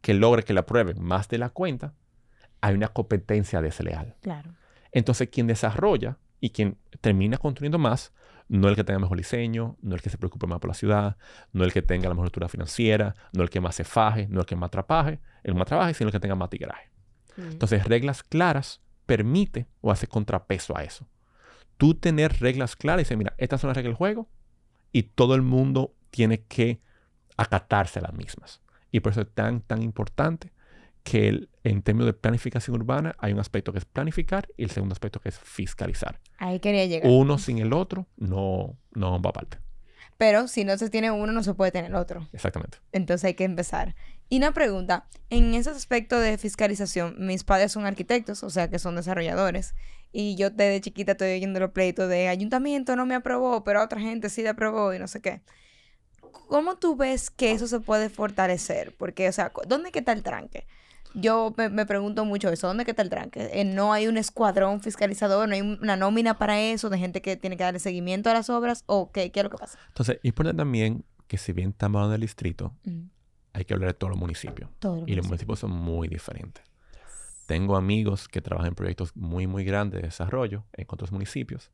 que 0.00 0.12
logre 0.12 0.42
que 0.42 0.52
le 0.52 0.58
aprueben 0.58 1.00
más 1.00 1.28
de 1.28 1.38
la 1.38 1.50
cuenta, 1.50 1.94
hay 2.60 2.74
una 2.74 2.88
competencia 2.88 3.62
desleal. 3.62 4.16
Claro. 4.22 4.56
Entonces, 4.90 5.28
quien 5.28 5.46
desarrolla 5.46 6.18
y 6.40 6.50
quien 6.50 6.78
termina 7.00 7.38
construyendo 7.38 7.78
más, 7.78 8.12
no 8.48 8.68
el 8.68 8.74
que 8.74 8.82
tenga 8.82 8.98
mejor 8.98 9.18
diseño, 9.18 9.76
no 9.82 9.94
el 9.94 10.02
que 10.02 10.10
se 10.10 10.18
preocupe 10.18 10.48
más 10.48 10.58
por 10.58 10.70
la 10.70 10.74
ciudad, 10.74 11.16
no 11.52 11.62
el 11.62 11.72
que 11.72 11.80
tenga 11.82 12.08
la 12.08 12.14
mejor 12.14 12.26
estructura 12.26 12.48
financiera, 12.48 13.14
no 13.32 13.44
el 13.44 13.50
que 13.50 13.60
más 13.60 13.76
se 13.76 13.84
faje, 13.84 14.26
no 14.26 14.40
el 14.40 14.46
que 14.46 14.56
más 14.56 14.72
trabaje, 14.72 15.20
el 15.44 15.52
que 15.52 15.58
más 15.60 15.68
trabaje, 15.68 15.94
sino 15.94 16.08
el 16.08 16.12
que 16.12 16.18
tenga 16.18 16.34
más 16.34 16.50
tigraje. 16.50 16.90
Mm. 17.36 17.52
Entonces, 17.52 17.84
reglas 17.84 18.24
claras 18.24 18.82
permite 19.06 19.68
o 19.80 19.92
hace 19.92 20.08
contrapeso 20.08 20.76
a 20.76 20.82
eso. 20.82 21.08
Tú 21.76 21.94
tener 21.94 22.40
reglas 22.40 22.74
claras 22.74 23.02
y 23.02 23.04
decir, 23.04 23.16
mira, 23.16 23.34
estas 23.38 23.60
son 23.60 23.68
las 23.68 23.76
reglas 23.76 23.90
del 23.90 23.96
juego 23.96 24.28
y 24.92 25.04
todo 25.04 25.34
el 25.34 25.42
mundo 25.42 25.94
tiene 26.10 26.42
que 26.42 26.80
acatarse 27.36 27.98
a 27.98 28.02
las 28.02 28.14
mismas. 28.14 28.60
Y 28.90 29.00
por 29.00 29.12
eso 29.12 29.20
es 29.22 29.28
tan, 29.32 29.60
tan 29.60 29.82
importante 29.82 30.52
que 31.04 31.28
el- 31.28 31.50
en 31.64 31.82
términos 31.82 32.06
de 32.06 32.12
planificación 32.14 32.76
urbana 32.76 33.14
hay 33.18 33.32
un 33.32 33.38
aspecto 33.38 33.72
que 33.72 33.78
es 33.78 33.84
planificar 33.84 34.48
y 34.56 34.64
el 34.64 34.70
segundo 34.70 34.92
aspecto 34.92 35.20
que 35.20 35.28
es 35.28 35.38
fiscalizar. 35.38 36.20
Ahí 36.38 36.60
quería 36.60 36.86
llegar. 36.86 37.10
Uno 37.10 37.38
sin 37.38 37.58
el 37.58 37.72
otro 37.72 38.06
no, 38.16 38.76
no 38.94 39.20
va 39.20 39.30
aparte. 39.30 39.58
Pero 40.16 40.48
si 40.48 40.64
no 40.64 40.76
se 40.76 40.90
tiene 40.90 41.12
uno, 41.12 41.32
no 41.32 41.44
se 41.44 41.54
puede 41.54 41.70
tener 41.70 41.94
otro. 41.94 42.26
Exactamente. 42.32 42.78
Entonces 42.92 43.24
hay 43.24 43.34
que 43.34 43.44
empezar. 43.44 43.94
Y 44.28 44.38
una 44.38 44.52
pregunta, 44.52 45.06
en 45.30 45.54
ese 45.54 45.70
aspecto 45.70 46.18
de 46.18 46.36
fiscalización, 46.38 47.14
mis 47.18 47.44
padres 47.44 47.72
son 47.72 47.86
arquitectos, 47.86 48.42
o 48.42 48.50
sea 48.50 48.68
que 48.68 48.78
son 48.80 48.96
desarrolladores, 48.96 49.74
y 50.12 50.36
yo 50.36 50.50
desde 50.50 50.80
chiquita 50.80 51.12
estoy 51.12 51.36
oyendo 51.36 51.60
los 51.60 51.70
pleitos 51.70 52.08
de 52.08 52.28
ayuntamiento 52.28 52.96
no 52.96 53.06
me 53.06 53.14
aprobó, 53.14 53.64
pero 53.64 53.80
a 53.80 53.84
otra 53.84 54.00
gente 54.00 54.28
sí 54.28 54.42
le 54.42 54.50
aprobó 54.50 54.94
y 54.94 54.98
no 54.98 55.08
sé 55.08 55.20
qué. 55.20 55.42
¿Cómo 56.48 56.76
tú 56.76 56.96
ves 56.96 57.30
que 57.30 57.52
eso 57.52 57.66
se 57.66 57.80
puede 57.80 58.08
fortalecer? 58.08 58.94
Porque, 58.96 59.28
o 59.28 59.32
sea, 59.32 59.52
¿dónde 59.66 59.92
que 59.92 59.98
está 59.98 60.12
el 60.12 60.22
tranque? 60.22 60.66
yo 61.14 61.54
me, 61.56 61.68
me 61.68 61.86
pregunto 61.86 62.24
mucho 62.24 62.48
eso, 62.48 62.66
¿dónde 62.66 62.84
que 62.84 62.92
está 62.92 63.02
el 63.02 63.10
tranque? 63.10 63.50
Eh, 63.52 63.64
no 63.64 63.92
hay 63.92 64.06
un 64.06 64.16
escuadrón 64.16 64.80
fiscalizador, 64.80 65.48
no 65.48 65.54
hay 65.54 65.60
una 65.60 65.96
nómina 65.96 66.38
para 66.38 66.60
eso, 66.60 66.90
de 66.90 66.98
gente 66.98 67.22
que 67.22 67.36
tiene 67.36 67.56
que 67.56 67.64
darle 67.64 67.80
seguimiento 67.80 68.30
a 68.30 68.34
las 68.34 68.50
obras, 68.50 68.84
o 68.86 69.10
qué, 69.10 69.30
qué 69.30 69.40
es 69.40 69.44
lo 69.44 69.50
que 69.50 69.58
pasa. 69.58 69.78
Entonces, 69.88 70.16
es 70.16 70.24
importante 70.24 70.58
también 70.58 71.04
que 71.26 71.38
si 71.38 71.52
bien 71.52 71.70
estamos 71.70 71.98
hablando 71.98 72.12
del 72.12 72.22
distrito, 72.22 72.74
hay 73.52 73.64
que 73.64 73.74
hablar 73.74 73.90
de 73.90 73.94
todos 73.94 74.10
los 74.10 74.18
municipios. 74.18 74.70
Todo 74.78 75.04
Y 75.06 75.14
los 75.14 75.26
municipios 75.26 75.58
son 75.58 75.70
muy 75.70 76.08
diferentes. 76.08 76.64
Tengo 77.48 77.76
amigos 77.76 78.28
que 78.28 78.42
trabajan 78.42 78.68
en 78.68 78.74
proyectos 78.74 79.16
muy, 79.16 79.46
muy 79.46 79.64
grandes 79.64 80.02
de 80.02 80.08
desarrollo 80.08 80.66
en 80.74 80.84
otros 80.86 81.12
municipios 81.12 81.70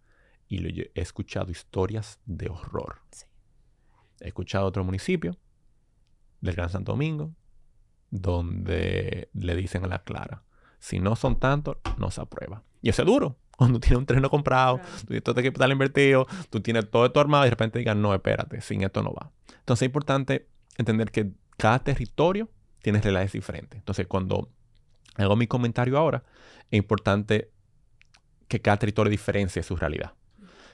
y 0.47 0.64
he 0.83 0.90
escuchado 0.95 1.50
historias 1.50 2.21
de 2.26 2.49
horror. 2.49 3.00
Sí. 3.11 3.26
He 4.21 4.28
escuchado 4.28 4.66
otro 4.66 4.85
municipio, 4.85 5.37
del 6.40 6.54
Gran 6.54 6.71
Santo 6.71 6.93
Domingo, 6.93 7.35
donde 8.12 9.31
le 9.33 9.57
dicen 9.57 9.85
a 9.85 9.88
la 9.88 10.04
clara, 10.04 10.45
si 10.78 11.00
no 11.00 11.16
son 11.16 11.40
tantos, 11.40 11.78
no 11.99 12.12
se 12.12 12.21
aprueba. 12.21 12.62
Y 12.81 12.90
eso 12.90 13.02
es 13.02 13.07
duro. 13.07 13.37
Cuando 13.57 13.81
tienes 13.81 13.99
un 13.99 14.07
terreno 14.07 14.31
comprado, 14.31 14.78
tú 15.00 15.07
tienes 15.07 15.25
todo 15.25 15.35
este 15.35 15.49
capital 15.50 15.73
invertido, 15.73 16.28
tú 16.50 16.61
tienes 16.61 16.88
todo 16.88 17.07
esto 17.07 17.19
armado 17.19 17.47
y 17.47 17.47
de 17.47 17.50
repente 17.50 17.81
digan, 17.81 18.00
no, 18.00 18.14
espérate, 18.14 18.61
sin 18.61 18.85
esto 18.85 19.02
no 19.02 19.12
va. 19.12 19.33
Entonces 19.59 19.83
es 19.83 19.87
importante 19.87 20.47
entender 20.78 21.11
que 21.11 21.33
cada 21.57 21.81
territorio 21.81 22.49
tiene 22.81 23.00
realidades 23.00 23.33
diferentes. 23.33 23.76
Entonces 23.76 24.07
cuando 24.07 24.52
hago 25.16 25.37
mi 25.37 25.47
comentario 25.47 25.99
ahora, 25.99 26.25
es 26.71 26.78
importante 26.78 27.50
que 28.49 28.61
cada 28.61 28.78
territorio 28.78 29.11
diferencie 29.11 29.62
su 29.62 29.76
realidad. 29.76 30.14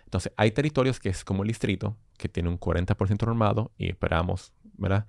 Entonces 0.05 0.33
hay 0.37 0.51
territorios 0.51 0.99
que 0.99 1.09
es 1.09 1.25
como 1.25 1.43
el 1.43 1.49
distrito, 1.49 1.97
que 2.17 2.29
tiene 2.29 2.49
un 2.49 2.59
40% 2.59 3.27
normado 3.27 3.71
y 3.79 3.89
esperamos, 3.91 4.53
¿verdad? 4.77 5.07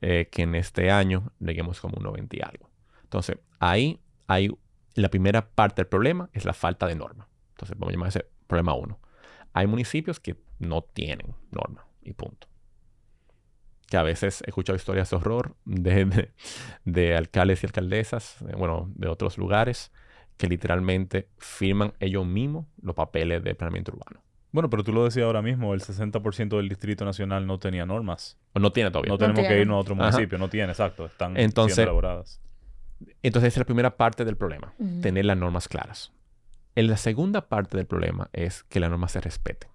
Eh, 0.00 0.28
que 0.30 0.42
en 0.42 0.54
este 0.54 0.90
año 0.90 1.32
lleguemos 1.38 1.80
como 1.80 1.98
un 1.98 2.04
90 2.04 2.36
y 2.36 2.40
algo. 2.40 2.68
Entonces 3.02 3.38
ahí 3.60 4.00
hay 4.26 4.50
la 4.94 5.08
primera 5.08 5.48
parte 5.48 5.82
del 5.82 5.88
problema 5.88 6.30
es 6.32 6.44
la 6.44 6.52
falta 6.52 6.86
de 6.86 6.94
norma. 6.94 7.28
Entonces, 7.50 7.76
vamos 7.78 7.90
a 7.90 7.92
llamar 7.92 8.08
ese 8.08 8.26
problema 8.46 8.74
uno. 8.74 8.98
Hay 9.52 9.66
municipios 9.66 10.20
que 10.20 10.36
no 10.58 10.82
tienen 10.82 11.34
norma 11.50 11.86
y 12.02 12.12
punto. 12.12 12.48
Que 13.90 13.98
a 13.98 14.02
veces 14.02 14.42
he 14.46 14.50
escuchado 14.50 14.76
historias 14.76 15.10
de 15.10 15.16
horror 15.16 15.54
de, 15.66 16.06
de- 16.06 16.30
de 16.86 17.16
alcaldes 17.16 17.62
y 17.62 17.66
alcaldesas, 17.66 18.40
eh, 18.48 18.54
bueno, 18.56 18.90
de 18.94 19.08
otros 19.08 19.36
lugares, 19.36 19.92
que 20.38 20.46
literalmente 20.48 21.28
firman 21.36 21.92
ellos 22.00 22.24
mismos 22.26 22.64
los 22.80 22.94
papeles 22.94 23.44
de 23.44 23.54
planeamiento 23.54 23.92
urbano. 23.92 24.22
Bueno, 24.52 24.70
pero 24.70 24.82
tú 24.82 24.92
lo 24.92 25.04
decías 25.04 25.26
ahora 25.26 25.42
mismo, 25.42 25.74
el 25.74 25.80
60% 25.82 26.56
del 26.56 26.68
Distrito 26.68 27.04
Nacional 27.04 27.46
no 27.46 27.58
tenía 27.58 27.84
normas. 27.84 28.38
O 28.54 28.58
no 28.58 28.72
tiene 28.72 28.90
todavía. 28.90 29.10
No 29.12 29.18
tenemos 29.18 29.40
que 29.42 29.46
tiene. 29.48 29.60
irnos 29.62 29.76
a 29.76 29.78
otro 29.80 29.94
Ajá. 29.94 30.04
municipio, 30.10 30.38
no 30.38 30.48
tiene, 30.48 30.70
exacto. 30.72 31.04
Están 31.06 31.36
Entonces- 31.36 31.74
siendo 31.74 31.90
elaboradas. 31.90 32.40
Entonces, 33.22 33.48
esa 33.48 33.60
es 33.60 33.62
la 33.62 33.66
primera 33.66 33.96
parte 33.96 34.24
del 34.24 34.36
problema, 34.36 34.72
tener 35.02 35.24
las 35.24 35.36
normas 35.36 35.68
claras. 35.68 36.12
En 36.74 36.86
la 36.88 36.96
segunda 36.96 37.48
parte 37.48 37.76
del 37.76 37.86
problema 37.86 38.28
es 38.32 38.62
que 38.64 38.78
las 38.80 38.88
normas 38.90 39.12
se 39.12 39.20
respeten. 39.20 39.68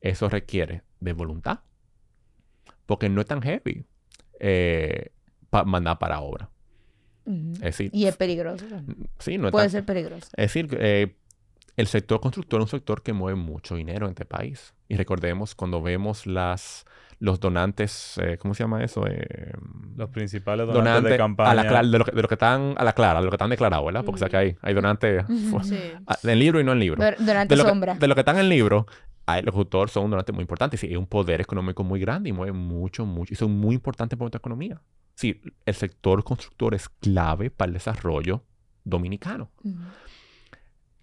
Eso 0.00 0.28
requiere 0.28 0.82
de 1.00 1.12
voluntad, 1.12 1.60
porque 2.90 3.08
no 3.08 3.20
es 3.20 3.26
tan 3.26 3.40
heavy 3.40 3.84
eh, 4.40 5.12
pa- 5.48 5.64
mandar 5.64 5.98
para 5.98 6.20
obra. 6.20 6.50
Es 7.54 7.60
decir, 7.60 7.90
Y 7.94 8.06
es 8.06 8.16
peligroso. 8.16 8.64
sí, 9.18 9.38
no 9.38 9.48
es 9.48 9.52
Puede 9.52 9.66
tan- 9.66 9.70
ser 9.70 9.84
peligroso. 9.84 10.26
Es 10.36 10.52
decir, 10.52 10.76
eh, 10.80 11.14
el 11.76 11.86
sector 11.86 12.20
constructor 12.20 12.60
es 12.60 12.64
un 12.64 12.68
sector 12.70 13.02
que 13.02 13.12
mueve 13.12 13.38
mucho 13.38 13.76
dinero 13.76 14.06
en 14.06 14.10
este 14.10 14.24
país. 14.24 14.74
Y 14.88 14.96
recordemos 14.96 15.54
cuando 15.54 15.80
vemos 15.80 16.26
las 16.26 16.84
los 17.20 17.38
donantes, 17.38 18.16
eh, 18.22 18.38
¿cómo 18.38 18.54
se 18.54 18.64
llama 18.64 18.82
eso? 18.82 19.06
Eh, 19.06 19.52
Los 19.94 20.08
principales 20.08 20.66
donantes, 20.66 20.84
donantes 20.84 21.08
de 21.10 21.14
a 21.14 21.18
campaña. 21.18 21.54
la 21.54 21.66
clara- 21.68 21.86
de 21.86 21.98
los 21.98 22.06
que, 22.08 22.12
de 22.16 22.22
los 22.22 22.28
que 22.28 22.34
están 22.34 22.74
a 22.78 22.82
la 22.84 22.94
clara, 22.94 23.18
de 23.20 23.26
los 23.26 23.30
que 23.30 23.36
están 23.36 23.50
declarados, 23.50 23.84
¿verdad? 23.84 24.04
Porque 24.06 24.16
o 24.16 24.18
sea, 24.20 24.28
que 24.30 24.36
hay, 24.38 24.56
hay 24.62 24.72
donantes. 24.74 25.24
Sí. 25.62 25.78
en 26.24 26.38
libro 26.38 26.60
y 26.60 26.64
no 26.64 26.72
en 26.72 26.78
libro. 26.80 27.04
Durante 27.18 27.54
de 27.54 27.62
lo, 27.62 27.68
sombra. 27.68 27.92
que, 27.92 27.98
de 28.00 28.08
lo 28.08 28.14
que 28.14 28.20
están 28.22 28.36
en 28.36 28.40
el 28.40 28.48
libro, 28.48 28.86
los 29.42 29.54
autores 29.54 29.92
son 29.92 30.04
un 30.04 30.10
donante 30.10 30.32
muy 30.32 30.42
importante. 30.42 30.76
Sí, 30.76 30.88
es 30.90 30.96
un 30.96 31.06
poder 31.06 31.40
económico 31.40 31.84
muy 31.84 32.00
grande 32.00 32.30
y 32.30 32.32
mueve 32.32 32.52
mucho, 32.52 33.06
mucho. 33.06 33.32
Y 33.32 33.36
son 33.36 33.52
muy 33.52 33.74
importantes 33.74 34.16
para 34.16 34.24
nuestra 34.24 34.38
economía. 34.38 34.80
Sí, 35.14 35.40
el 35.66 35.74
sector 35.74 36.24
constructor 36.24 36.74
es 36.74 36.88
clave 36.88 37.50
para 37.50 37.68
el 37.68 37.74
desarrollo 37.74 38.44
dominicano. 38.84 39.50
Ujú. 39.62 39.76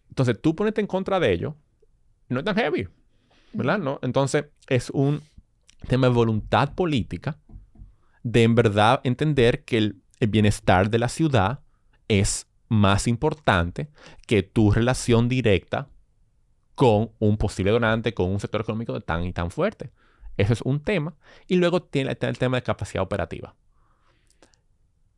Entonces, 0.09 0.41
tú 0.41 0.55
ponerte 0.55 0.81
en 0.81 0.87
contra 0.87 1.19
de 1.19 1.31
ello, 1.31 1.55
no 2.29 2.39
es 2.39 2.45
tan 2.45 2.55
heavy, 2.55 2.87
¿verdad? 3.53 3.77
¿No? 3.77 3.99
Entonces, 4.01 4.45
es 4.67 4.89
un 4.89 5.21
tema 5.87 6.07
de 6.07 6.13
voluntad 6.13 6.73
política 6.73 7.37
de 8.23 8.43
en 8.43 8.55
verdad 8.55 8.99
entender 9.03 9.63
que 9.63 9.77
el, 9.77 10.01
el 10.19 10.29
bienestar 10.29 10.89
de 10.89 10.99
la 10.99 11.09
ciudad 11.09 11.59
es 12.07 12.47
más 12.69 13.07
importante 13.07 13.89
que 14.25 14.43
tu 14.43 14.71
relación 14.71 15.29
directa 15.29 15.89
con 16.77 17.09
un 17.17 17.37
posible 17.37 17.71
donante, 17.71 18.13
con 18.13 18.29
un 18.29 18.39
sector 18.39 18.61
económico 18.61 19.01
tan 19.01 19.23
y 19.23 19.33
tan 19.33 19.49
fuerte. 19.49 19.89
Eso 20.37 20.53
es 20.53 20.61
un 20.61 20.79
tema. 20.79 21.15
Y 21.47 21.55
luego 21.55 21.81
tiene 21.81 22.11
está 22.11 22.29
el 22.29 22.37
tema 22.37 22.57
de 22.57 22.61
capacidad 22.61 23.01
operativa. 23.01 23.55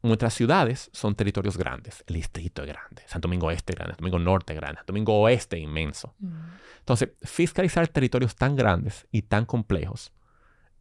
Nuestras 0.01 0.33
ciudades 0.35 0.89
son 0.93 1.15
territorios 1.15 1.57
grandes. 1.57 2.05
El 2.07 2.15
distrito 2.15 2.61
es 2.61 2.69
grande. 2.69 3.03
Santo 3.07 3.27
Domingo 3.27 3.51
Este 3.51 3.73
es 3.73 3.75
grande. 3.75 3.91
Santo 3.91 4.03
Domingo 4.03 4.19
Norte 4.19 4.53
es 4.53 4.59
grande. 4.59 4.77
Santo 4.77 4.93
Domingo 4.93 5.19
Oeste 5.19 5.57
es 5.57 5.63
inmenso. 5.63 6.15
Ujú. 6.21 6.33
Entonces, 6.79 7.09
fiscalizar 7.23 7.89
territorios 7.89 8.37
tan 8.37 8.55
grandes 8.55 9.05
y 9.11 9.23
tan 9.23 9.45
complejos 9.45 10.13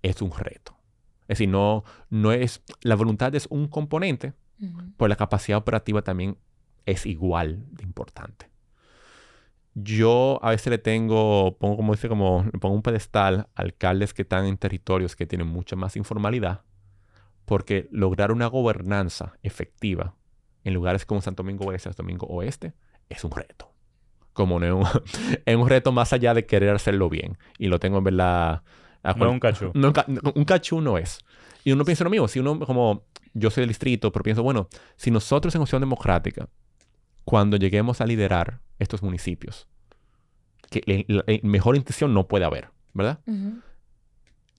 es 0.02 0.22
un 0.22 0.30
reto. 0.30 0.78
Es 1.22 1.38
decir, 1.38 1.48
no, 1.48 1.82
no 2.08 2.30
es, 2.30 2.62
la 2.82 2.94
voluntad 2.94 3.34
es 3.34 3.48
un 3.50 3.66
componente, 3.66 4.32
pero 4.96 5.08
la 5.08 5.16
capacidad 5.16 5.58
operativa 5.58 6.02
también 6.02 6.38
es 6.86 7.04
igual 7.04 7.66
de 7.72 7.82
importante. 7.82 8.48
Yo 9.82 10.40
a 10.42 10.50
veces 10.50 10.70
le 10.70 10.78
tengo, 10.78 11.56
pongo 11.58 11.76
como 11.76 11.92
dice, 11.92 12.08
como, 12.08 12.44
le 12.52 12.58
pongo 12.58 12.74
un 12.74 12.82
pedestal 12.82 13.48
a 13.54 13.62
alcaldes 13.62 14.12
que 14.14 14.22
están 14.22 14.46
en 14.46 14.56
territorios 14.56 15.14
que 15.14 15.26
tienen 15.26 15.46
mucha 15.46 15.76
más 15.76 15.96
informalidad, 15.96 16.62
porque 17.44 17.88
lograr 17.92 18.32
una 18.32 18.46
gobernanza 18.46 19.34
efectiva 19.42 20.14
en 20.64 20.74
lugares 20.74 21.04
como 21.06 21.20
Santo 21.20 21.42
Domingo 21.42 21.66
Oeste, 21.66 21.84
Santo 21.84 22.02
Domingo 22.02 22.26
Oeste, 22.26 22.72
es 23.08 23.24
un 23.24 23.30
reto. 23.30 23.72
Como 24.32 24.58
no 24.58 24.66
es 24.66 24.72
un, 24.72 25.02
es 25.46 25.56
un 25.56 25.68
reto 25.68 25.92
más 25.92 26.12
allá 26.12 26.34
de 26.34 26.46
querer 26.46 26.74
hacerlo 26.74 27.08
bien. 27.08 27.38
Y 27.58 27.68
lo 27.68 27.78
tengo 27.78 27.98
en 27.98 28.04
verdad... 28.04 28.62
a 29.02 29.14
No 29.14 29.30
un 29.30 29.40
cachú. 29.40 29.70
no, 29.74 29.92
un 30.34 30.44
cachú 30.44 30.80
no 30.80 30.98
es. 30.98 31.20
Y 31.64 31.72
uno 31.72 31.84
piensa 31.84 32.04
lo 32.04 32.10
mismo. 32.10 32.28
Si 32.28 32.38
uno, 32.38 32.58
como 32.60 33.04
yo 33.34 33.50
soy 33.50 33.62
del 33.62 33.68
distrito, 33.68 34.12
pero 34.12 34.22
pienso, 34.22 34.42
bueno, 34.42 34.68
si 34.96 35.10
nosotros 35.10 35.54
en 35.54 35.62
Opción 35.62 35.80
Democrática, 35.80 36.48
cuando 37.24 37.56
lleguemos 37.56 38.00
a 38.00 38.06
liderar 38.06 38.60
estos 38.78 39.02
municipios, 39.02 39.68
que 40.70 40.82
la, 41.08 41.22
la 41.26 41.38
mejor 41.42 41.76
intención 41.76 42.14
no 42.14 42.28
puede 42.28 42.44
haber, 42.44 42.70
¿verdad? 42.94 43.20
Ujú. 43.26 43.60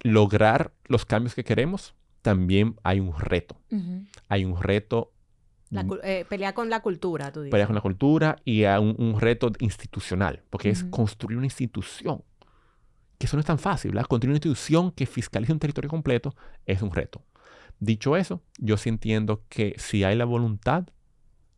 Lograr 0.02 0.72
los 0.86 1.06
cambios 1.06 1.36
que 1.36 1.44
queremos, 1.44 1.94
también 2.22 2.76
hay 2.84 3.00
un 3.00 3.18
reto. 3.18 3.60
Ujú. 3.72 4.06
Hay 4.30 4.46
un 4.46 4.62
reto 4.62 5.12
La 5.70 5.86
eh, 6.04 6.26
pelear 6.28 6.54
con 6.54 6.70
la 6.70 6.82
cultura, 6.82 7.32
tú 7.32 7.42
dices. 7.42 7.52
para 7.52 7.66
con 7.66 7.76
la 7.76 7.82
cultura 7.82 8.38
y 8.46 8.64
hay 8.64 8.80
un, 8.82 8.96
un 8.98 9.20
reto 9.20 9.52
institucional, 9.60 10.44
porque 10.50 10.70
es 10.70 10.82
Ujú. 10.84 10.92
construir 10.92 11.38
una 11.38 11.48
institución. 11.48 12.24
Que 13.18 13.26
eso 13.26 13.36
no 13.36 13.42
es 13.42 13.46
tan 13.46 13.60
fácil, 13.60 13.92
¿verdad? 13.92 14.08
Construir 14.08 14.30
una 14.32 14.38
institución 14.38 14.92
que 14.92 15.06
fiscalice 15.06 15.52
un 15.52 15.60
territorio 15.60 15.90
completo 15.90 16.34
es 16.66 16.82
un 16.82 16.92
reto. 16.92 17.26
Dicho 17.82 18.16
eso, 18.16 18.42
yo 18.58 18.78
sí 18.78 18.88
entiendo 18.90 19.44
que 19.50 19.76
si 19.78 20.04
hay 20.06 20.16
la 20.16 20.26
voluntad 20.26 20.88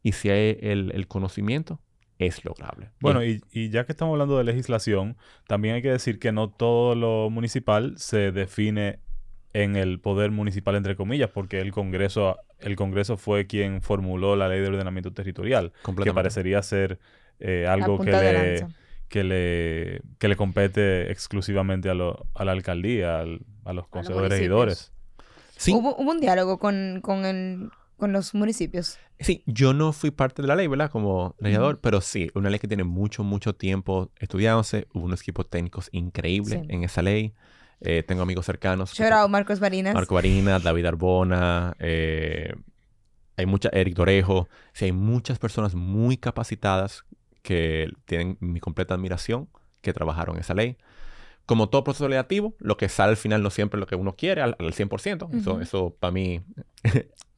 y 0.03 0.11
si 0.13 0.29
hay 0.29 0.57
el, 0.61 0.91
el 0.93 1.07
conocimiento, 1.07 1.79
es 2.19 2.45
lograble. 2.45 2.89
Bueno, 2.99 3.23
Y- 3.23 3.41
ya 3.69 3.85
que 3.85 3.91
estamos 3.93 4.13
hablando 4.13 4.37
de 4.37 4.43
legislación, 4.43 5.17
también 5.47 5.75
hay 5.75 5.81
que 5.81 5.91
decir 5.91 6.19
que 6.19 6.31
no 6.31 6.49
todo 6.49 6.93
lo 6.95 7.29
municipal 7.31 7.93
se 7.97 8.31
define 8.31 8.99
en 9.53 9.75
el 9.75 9.99
poder 9.99 10.31
municipal, 10.31 10.75
entre 10.75 10.95
comillas, 10.95 11.29
porque 11.29 11.59
el 11.59 11.71
Congreso, 11.71 12.37
el 12.59 12.75
Congreso 12.75 13.17
fue 13.17 13.47
quien 13.47 13.81
formuló 13.81 14.35
la 14.35 14.47
ley 14.47 14.61
de 14.61 14.67
ordenamiento 14.67 15.11
territorial, 15.13 15.73
que 16.03 16.13
parecería 16.13 16.61
ser 16.63 16.99
eh, 17.39 17.65
algo 17.67 17.97
que 17.99 18.11
le, 18.11 18.67
que, 19.09 19.23
le, 19.23 20.01
que 20.19 20.27
le 20.29 20.35
compete 20.35 21.11
exclusivamente 21.11 21.89
a, 21.89 21.95
lo- 21.95 22.27
a 22.35 22.45
la 22.45 22.51
alcaldía, 22.53 23.19
al- 23.19 23.41
a 23.65 23.73
los 23.73 23.87
consejos 23.87 24.21
de 24.23 24.29
regidores. 24.29 24.91
Sí, 25.57 25.73
Hubo, 25.73 25.95
hubo 25.97 26.11
un 26.11 26.19
diálogo 26.21 26.57
con, 26.59 26.99
con, 27.01 27.25
el, 27.25 27.69
con 28.01 28.11
los 28.13 28.33
municipios. 28.33 28.97
Sí, 29.19 29.43
yo 29.45 29.73
no 29.73 29.93
fui 29.93 30.09
parte 30.09 30.41
de 30.41 30.47
la 30.47 30.55
ley, 30.55 30.65
¿verdad? 30.65 30.89
Como 30.89 31.35
legislador, 31.37 31.79
pero 31.79 32.01
sí, 32.01 32.31
una 32.33 32.49
ley 32.49 32.57
que 32.59 32.67
tiene 32.67 32.83
mucho, 32.83 33.23
mucho 33.23 33.53
tiempo 33.53 34.09
estudiándose. 34.19 34.87
Hubo 34.91 35.05
unos 35.05 35.21
equipos 35.21 35.47
técnicos 35.47 35.87
increíbles 35.91 36.59
Sí. 36.61 36.65
en 36.69 36.83
esa 36.83 37.03
ley. 37.03 37.33
Eh, 37.79 38.01
tengo 38.01 38.23
amigos 38.23 38.47
cercanos. 38.47 38.99
out 38.99 39.29
Marcos 39.29 39.59
Barinas. 39.59 39.93
Marco 39.93 40.15
Barina, 40.15 40.57
David 40.57 40.85
Arbona, 40.87 41.75
eh, 41.79 42.55
hay 43.37 43.45
mucha, 43.45 43.69
Eric 43.71 43.93
Dorejo. 43.95 44.49
Sí, 44.73 44.85
hay 44.85 44.91
muchas 44.91 45.37
personas 45.37 45.75
muy 45.75 46.17
capacitadas 46.17 47.05
que 47.43 47.91
tienen 48.05 48.37
mi 48.39 48.59
completa 48.59 48.95
admiración, 48.95 49.47
que 49.81 49.93
trabajaron 49.93 50.39
esa 50.39 50.55
ley. 50.55 50.75
Como 51.45 51.69
todo 51.69 51.83
proceso 51.83 52.07
legislativo, 52.07 52.55
lo 52.59 52.77
que 52.77 52.89
sale 52.89 53.11
al 53.11 53.17
final 53.17 53.43
no 53.43 53.49
siempre 53.51 53.77
es 53.77 53.81
lo 53.81 53.85
que 53.87 53.95
uno 53.95 54.15
quiere 54.15 54.41
al, 54.41 54.55
al 54.59 54.73
100%. 54.73 55.29
Eso, 55.37 55.51
Ujú. 55.53 55.61
eso 55.61 55.95
para 55.99 56.11
mí 56.11 56.41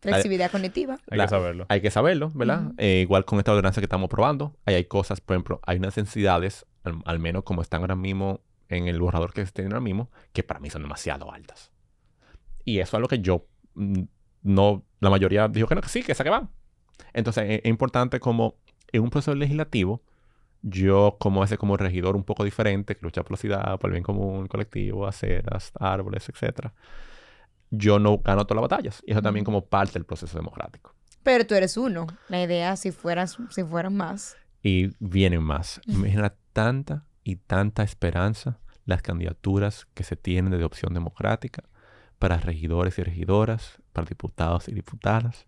Flexibilidad 0.03 0.51
cognitiva. 0.51 0.97
Hay 1.09 1.17
La- 1.17 1.25
que 1.25 1.29
saberlo. 1.29 1.65
Hay 1.69 1.81
que 1.81 1.91
saberlo, 1.91 2.31
¿verdad? 2.35 2.65
Ujú. 2.67 2.75
Eh, 2.77 2.99
igual 3.01 3.25
con 3.25 3.39
esta 3.39 3.51
ordenanza 3.51 3.81
que 3.81 3.85
estamos 3.85 4.09
probando, 4.09 4.55
ahí 4.65 4.75
hay 4.75 4.85
cosas, 4.85 5.21
por 5.21 5.35
ejemplo, 5.35 5.59
hay 5.65 5.77
unas 5.77 5.95
densidades, 5.95 6.65
al, 6.83 7.01
al 7.05 7.19
menos 7.19 7.43
como 7.43 7.61
están 7.61 7.81
ahora 7.81 7.95
mismo 7.95 8.41
en 8.69 8.87
el 8.87 8.99
borrador 8.99 9.33
que 9.33 9.45
se 9.45 9.51
tiene 9.51 9.69
ahora 9.69 9.81
mismo, 9.81 10.09
que 10.33 10.43
para 10.43 10.59
mí 10.59 10.69
son 10.69 10.81
demasiado 10.81 11.31
altas. 11.31 11.71
Y 12.65 12.79
eso 12.79 12.97
es 12.97 13.01
lo 13.01 13.07
que 13.07 13.19
yo, 13.19 13.45
mm, 13.75 14.01
no, 14.43 14.83
la 14.99 15.09
mayoría 15.09 15.47
dijo 15.47 15.67
que 15.67 15.75
no, 15.75 15.81
que 15.81 15.89
sí, 15.89 16.03
que 16.03 16.11
esa 16.13 16.23
que 16.23 16.29
van. 16.29 16.49
Entonces 17.13 17.43
es, 17.49 17.59
es 17.63 17.69
importante 17.69 18.19
como 18.19 18.55
en 18.91 19.03
un 19.03 19.09
proceso 19.09 19.35
legislativo, 19.35 20.01
yo 20.61 21.17
como 21.19 21.43
ese 21.43 21.57
como 21.57 21.75
regidor 21.77 22.15
un 22.15 22.23
poco 22.23 22.43
diferente, 22.45 22.95
que 22.95 23.01
lucha 23.01 23.21
por 23.23 23.31
la 23.31 23.37
ciudad, 23.37 23.79
por 23.79 23.89
el 23.89 23.93
bien 23.93 24.03
común, 24.03 24.47
colectivo, 24.47 25.05
aceras, 25.07 25.71
árboles, 25.79 26.27
etcétera, 26.29 26.73
yo 27.75 27.97
no 27.97 28.19
gano 28.19 28.45
todas 28.45 28.61
las 28.61 28.69
batallas. 28.69 29.03
Y 29.05 29.11
eso 29.11 29.21
también 29.21 29.43
como 29.43 29.65
parte 29.65 29.93
del 29.93 30.05
proceso 30.05 30.37
democrático. 30.37 30.93
Pero 31.23 31.45
tú 31.47 31.55
eres 31.55 31.75
uno. 31.75 32.05
La 32.29 32.43
idea, 32.43 32.75
si 32.75 32.91
fueras, 32.91 33.37
si 33.49 33.63
fueran 33.63 33.95
más. 33.95 34.37
y 34.61 34.91
vienen 34.99 35.43
más. 35.43 35.81
Me 35.87 36.09
genera 36.09 36.35
tanta 36.53 37.05
y 37.23 37.37
tanta 37.37 37.83
esperanza 37.83 38.59
las 38.85 39.01
candidaturas 39.01 39.87
que 39.93 40.03
se 40.03 40.15
tienen 40.15 40.57
de 40.57 40.63
opción 40.63 40.93
democrática 40.93 41.63
para 42.19 42.37
regidores 42.37 42.97
y 42.99 43.03
regidoras, 43.03 43.81
para 43.91 44.07
diputados 44.07 44.67
y 44.69 44.73
diputadas. 44.73 45.47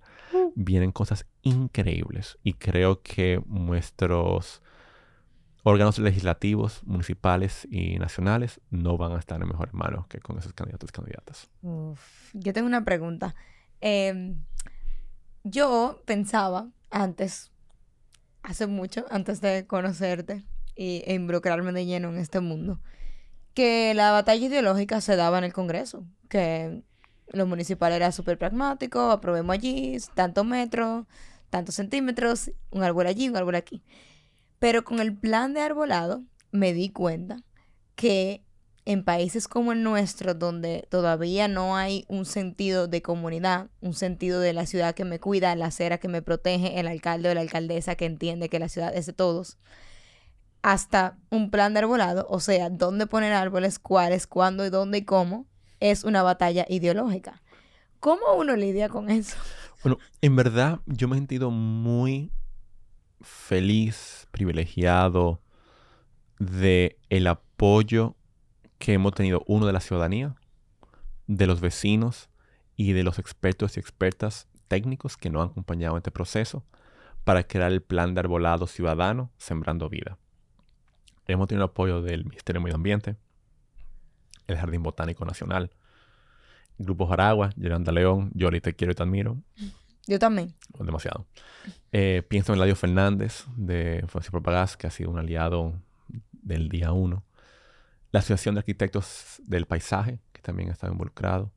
Vienen 0.55 0.91
cosas 0.91 1.25
increíbles 1.43 2.37
y 2.43 2.53
creo 2.53 3.01
que 3.01 3.41
nuestros 3.45 4.61
órganos 5.65 5.97
legislativos, 5.97 6.83
municipales 6.83 7.67
y 7.71 7.97
nacionales 7.97 8.61
no 8.69 8.97
van 8.99 9.13
a 9.13 9.19
estar 9.19 9.41
en 9.41 9.47
mejores 9.47 9.73
manos 9.73 10.05
que 10.05 10.19
con 10.19 10.37
esos 10.37 10.53
candidatos 10.53 10.91
y 10.91 10.93
candidatas. 10.93 11.49
Uf, 11.63 12.29
yo 12.33 12.53
tengo 12.53 12.67
una 12.67 12.85
pregunta. 12.85 13.33
Em, 13.81 14.43
yo 15.43 16.03
pensaba 16.05 16.69
antes, 16.91 17.51
hace 18.43 18.67
mucho, 18.67 19.07
antes 19.09 19.41
de 19.41 19.65
conocerte 19.65 20.43
y, 20.75 21.01
e 21.07 21.15
involucrarme 21.15 21.71
de 21.71 21.87
lleno 21.87 22.09
en 22.09 22.19
este 22.19 22.41
mundo, 22.41 22.79
que 23.55 23.95
la 23.95 24.11
batalla 24.11 24.45
ideológica 24.45 25.01
se 25.01 25.15
daba 25.15 25.39
en 25.39 25.45
el 25.45 25.53
Congreso, 25.53 26.05
que 26.29 26.83
lo 27.29 27.47
municipal 27.47 27.91
era 27.91 28.11
súper 28.11 28.37
pragmático, 28.37 29.09
aprobemos 29.09 29.55
allí, 29.55 29.97
tantos 30.13 30.45
metros, 30.45 31.07
tantos 31.49 31.73
centímetros, 31.73 32.51
un 32.69 32.83
árbol 32.83 33.07
allí, 33.07 33.29
un 33.29 33.37
árbol 33.37 33.55
aquí. 33.55 33.81
Pero 34.65 34.83
con 34.83 34.99
el 34.99 35.15
plan 35.15 35.53
de 35.53 35.61
arbolado 35.61 36.23
me 36.49 36.73
di 36.73 36.89
cuenta 36.89 37.43
que 37.93 38.43
en 38.85 39.03
países 39.03 39.47
como 39.47 39.73
el 39.73 39.83
nuestro, 39.83 40.33
donde 40.33 40.87
todavía 40.89 41.47
no 41.47 41.77
hay 41.77 42.03
un 42.07 42.25
sentido 42.25 42.87
de 42.87 43.03
comunidad, 43.03 43.69
un 43.81 43.93
sentido 43.93 44.39
de 44.39 44.53
la 44.53 44.65
ciudad 44.65 44.95
que 44.95 45.05
me 45.05 45.19
cuida, 45.19 45.55
la 45.55 45.67
acera 45.67 45.99
que 45.99 46.07
me 46.07 46.23
protege, 46.23 46.79
el 46.79 46.87
alcalde 46.87 47.29
o 47.29 47.35
la 47.35 47.41
alcaldesa 47.41 47.93
que 47.93 48.05
entiende 48.05 48.49
que 48.49 48.57
la 48.57 48.67
ciudad 48.67 48.91
es 48.95 49.05
de 49.05 49.13
todos, 49.13 49.59
hasta 50.63 51.19
un 51.29 51.51
plan 51.51 51.75
de 51.75 51.81
arbolado, 51.81 52.25
o 52.27 52.39
sea, 52.39 52.71
dónde 52.71 53.05
poner 53.05 53.33
árboles, 53.33 53.77
cuáles, 53.77 54.25
cuándo 54.25 54.65
y 54.65 54.71
dónde 54.71 54.97
y 54.97 55.05
cómo, 55.05 55.45
es 55.79 56.03
una 56.03 56.23
batalla 56.23 56.65
ideológica. 56.67 57.43
¿Cómo 57.99 58.33
uno 58.35 58.55
lidia 58.55 58.89
con 58.89 59.11
eso? 59.11 59.37
Bueno, 59.83 59.99
en 60.21 60.35
verdad 60.35 60.79
yo 60.87 61.07
me 61.07 61.17
he 61.17 61.19
sentido 61.19 61.51
muy 61.51 62.31
feliz, 63.21 64.24
privilegiado 64.35 65.39
de 66.39 66.99
el 67.09 67.27
apoyo 67.27 68.17
que 68.79 68.91
hemos 68.91 69.13
tenido 69.13 69.45
uno 69.47 69.65
de 69.65 69.71
la 69.71 69.79
ciudadanía, 69.79 70.35
de 71.25 71.47
los 71.47 71.61
vecinos 71.61 72.29
y 72.75 72.91
de 72.91 73.03
los 73.03 73.17
expertos 73.17 73.77
y 73.77 73.79
expertas 73.79 74.49
técnicos 74.67 75.15
que 75.15 75.29
nos 75.29 75.41
han 75.41 75.51
acompañado 75.51 75.95
en 75.95 75.99
este 75.99 76.11
proceso 76.11 76.65
para 77.23 77.47
crear 77.47 77.71
el 77.71 77.81
plan 77.81 78.13
de 78.13 78.19
arbolado 78.19 78.67
ciudadano 78.67 79.31
Sembrando 79.37 79.87
Vida. 79.87 80.17
Hemos 81.27 81.47
tenido 81.47 81.63
apoyo 81.63 82.01
del 82.01 82.25
Ministerio 82.25 82.59
de 82.59 82.63
Medio 82.65 82.75
Ambiente, 82.75 83.15
el 84.47 84.57
Jardín 84.57 84.83
Botánico 84.83 85.23
Nacional, 85.23 85.71
Grupo 86.77 87.07
Jaragua, 87.07 87.51
Yolanda 87.55 87.93
León, 87.93 88.31
Yoli, 88.33 88.59
te 88.59 88.75
quiero 88.75 88.91
y 88.91 88.95
te 88.95 89.03
admiro, 89.03 89.37
Yo 90.07 90.19
también. 90.19 90.53
demasiado. 90.79 91.25
Eh, 91.91 92.23
pienso 92.27 92.53
en 92.53 92.57
Eladio 92.57 92.75
Fernández 92.75 93.45
de 93.55 94.03
Francisco 94.07 94.33
Propagás, 94.33 94.77
que 94.77 94.87
ha 94.87 94.91
sido 94.91 95.09
un 95.09 95.17
aliado 95.17 95.73
del 96.31 96.69
día 96.69 96.91
uno. 96.91 97.23
La 98.11 98.19
Asociación 98.19 98.55
de 98.55 98.59
Arquitectos 98.59 99.41
del 99.45 99.65
Paisaje, 99.65 100.19
que 100.31 100.41
también 100.41 100.69
ha 100.69 100.73
estado 100.73 100.93
involucrado. 100.93 101.51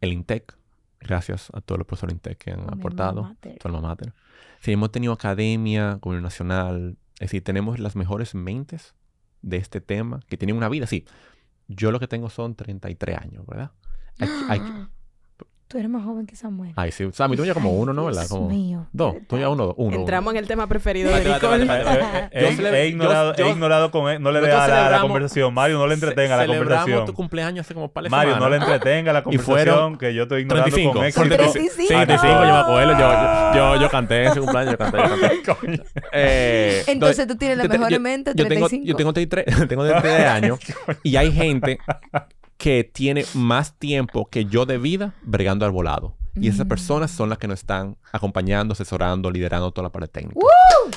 El 0.00 0.12
INTEC, 0.12 0.56
gracias 1.00 1.48
a 1.54 1.60
todos 1.60 1.78
los 1.78 1.86
profesores 1.86 2.14
INTEC 2.14 2.38
que 2.38 2.50
han 2.50 2.58
Mi 2.58 2.62
alma 2.64 2.76
aportado. 2.76 3.22
mater. 3.22 3.58
Tu 3.58 3.68
alma 3.68 3.80
mater. 3.80 4.12
Sí, 4.60 4.72
hemos 4.72 4.92
tenido 4.92 5.12
academia, 5.12 5.94
gobierno 5.94 6.26
nacional. 6.26 6.98
Es 7.14 7.30
decir, 7.30 7.42
tenemos 7.42 7.78
las 7.78 7.96
mejores 7.96 8.34
mentes 8.34 8.94
de 9.42 9.56
este 9.56 9.80
tema, 9.80 10.20
que 10.28 10.36
tienen 10.36 10.56
una 10.56 10.68
vida. 10.68 10.86
Sí, 10.86 11.06
yo 11.68 11.90
lo 11.90 12.00
que 12.00 12.06
tengo 12.08 12.28
son 12.28 12.54
33 12.54 13.18
años, 13.18 13.46
¿verdad? 13.46 13.72
Hay 14.18 14.28
hay 14.48 14.60
Tú 15.70 15.78
eres 15.78 15.88
más 15.88 16.02
joven 16.02 16.26
que 16.26 16.34
Samuel. 16.34 16.72
Ay, 16.74 16.90
sí. 16.90 17.08
Sammy, 17.12 17.36
tú 17.36 17.44
ya 17.44 17.54
como 17.54 17.70
uno, 17.70 17.92
¿no? 17.92 18.06
¿Verdad? 18.06 18.22
Dios 18.22 18.30
Como 18.32 18.48
mío, 18.48 18.88
dos. 18.92 19.14
Tú 19.28 19.38
ya 19.38 19.48
uno, 19.48 19.72
uno. 19.76 19.98
Entramos 19.98 20.32
en 20.32 20.38
el 20.38 20.48
tema 20.48 20.66
preferido 20.66 21.14
de 21.14 21.24
Nicole. 21.24 21.62
He, 22.32 22.88
ignorado, 22.88 23.36
yo- 23.36 23.46
he 23.46 23.50
ignorado 23.50 23.92
con 23.92 24.10
él. 24.10 24.20
No 24.20 24.32
le 24.32 24.40
dé 24.40 24.50
a 24.50 24.90
la, 24.90 25.00
conversación. 25.00 25.54
Mario, 25.54 25.78
no 25.78 25.86
le 25.86 25.94
entretenga 25.94 26.36
la 26.38 26.46
conversación. 26.48 27.06
tu 27.06 27.14
cumpleaños 27.14 27.64
hace 27.64 27.74
como 27.74 27.86
par 27.88 28.02
de 28.02 28.10
Mario, 28.10 28.36
no 28.36 28.48
le 28.48 28.56
entretenga 28.56 29.12
la 29.12 29.20
Y 29.20 29.22
conversación 29.22 29.56
fueron 29.58 29.96
que 29.96 30.12
yo 30.12 30.24
estoy 30.24 30.42
ignorando 30.42 30.74
35. 30.74 30.92
con 30.92 31.04
éxito. 31.06 31.28
35. 31.28 31.86
35, 31.86 32.26
yo 32.26 32.40
me 32.40 32.50
acuerdo. 32.50 32.92
Yo, 32.98 33.54
yo, 33.76 33.80
yo 33.82 33.90
canté 33.90 34.24
ese 34.24 34.40
cumpleaños, 34.40 34.72
yo 34.72 34.78
canté, 34.78 34.98
yo 34.98 35.54
canté. 35.54 35.82
Eh, 36.12 36.82
Entonces 36.88 37.28
tú 37.28 37.36
tienes 37.36 37.58
la 37.58 37.68
mejor 37.68 38.00
mente, 38.00 38.32
yo 38.34 38.48
tengo, 38.48 38.66
35. 38.66 38.86
yo 38.86 38.96
tengo 38.96 39.12
33, 39.12 39.68
tengo 39.68 39.84
33 39.84 40.26
años 40.26 40.58
y 41.04 41.14
hay 41.14 41.30
gente 41.30 41.78
que 42.60 42.84
tiene 42.84 43.24
más 43.34 43.78
tiempo 43.78 44.28
que 44.28 44.44
yo 44.44 44.66
de 44.66 44.76
vida 44.76 45.14
bregando 45.22 45.64
arbolado. 45.64 46.14
Y 46.36 46.46
esas 46.48 46.66
Mm. 46.66 46.68
personas 46.68 47.10
son 47.10 47.30
las 47.30 47.38
que 47.38 47.48
nos 47.48 47.58
están 47.60 47.96
acompañando, 48.12 48.72
asesorando, 48.72 49.30
liderando 49.30 49.72
toda 49.72 49.84
la 49.88 49.92
parte 49.92 50.08
técnica. 50.08 50.38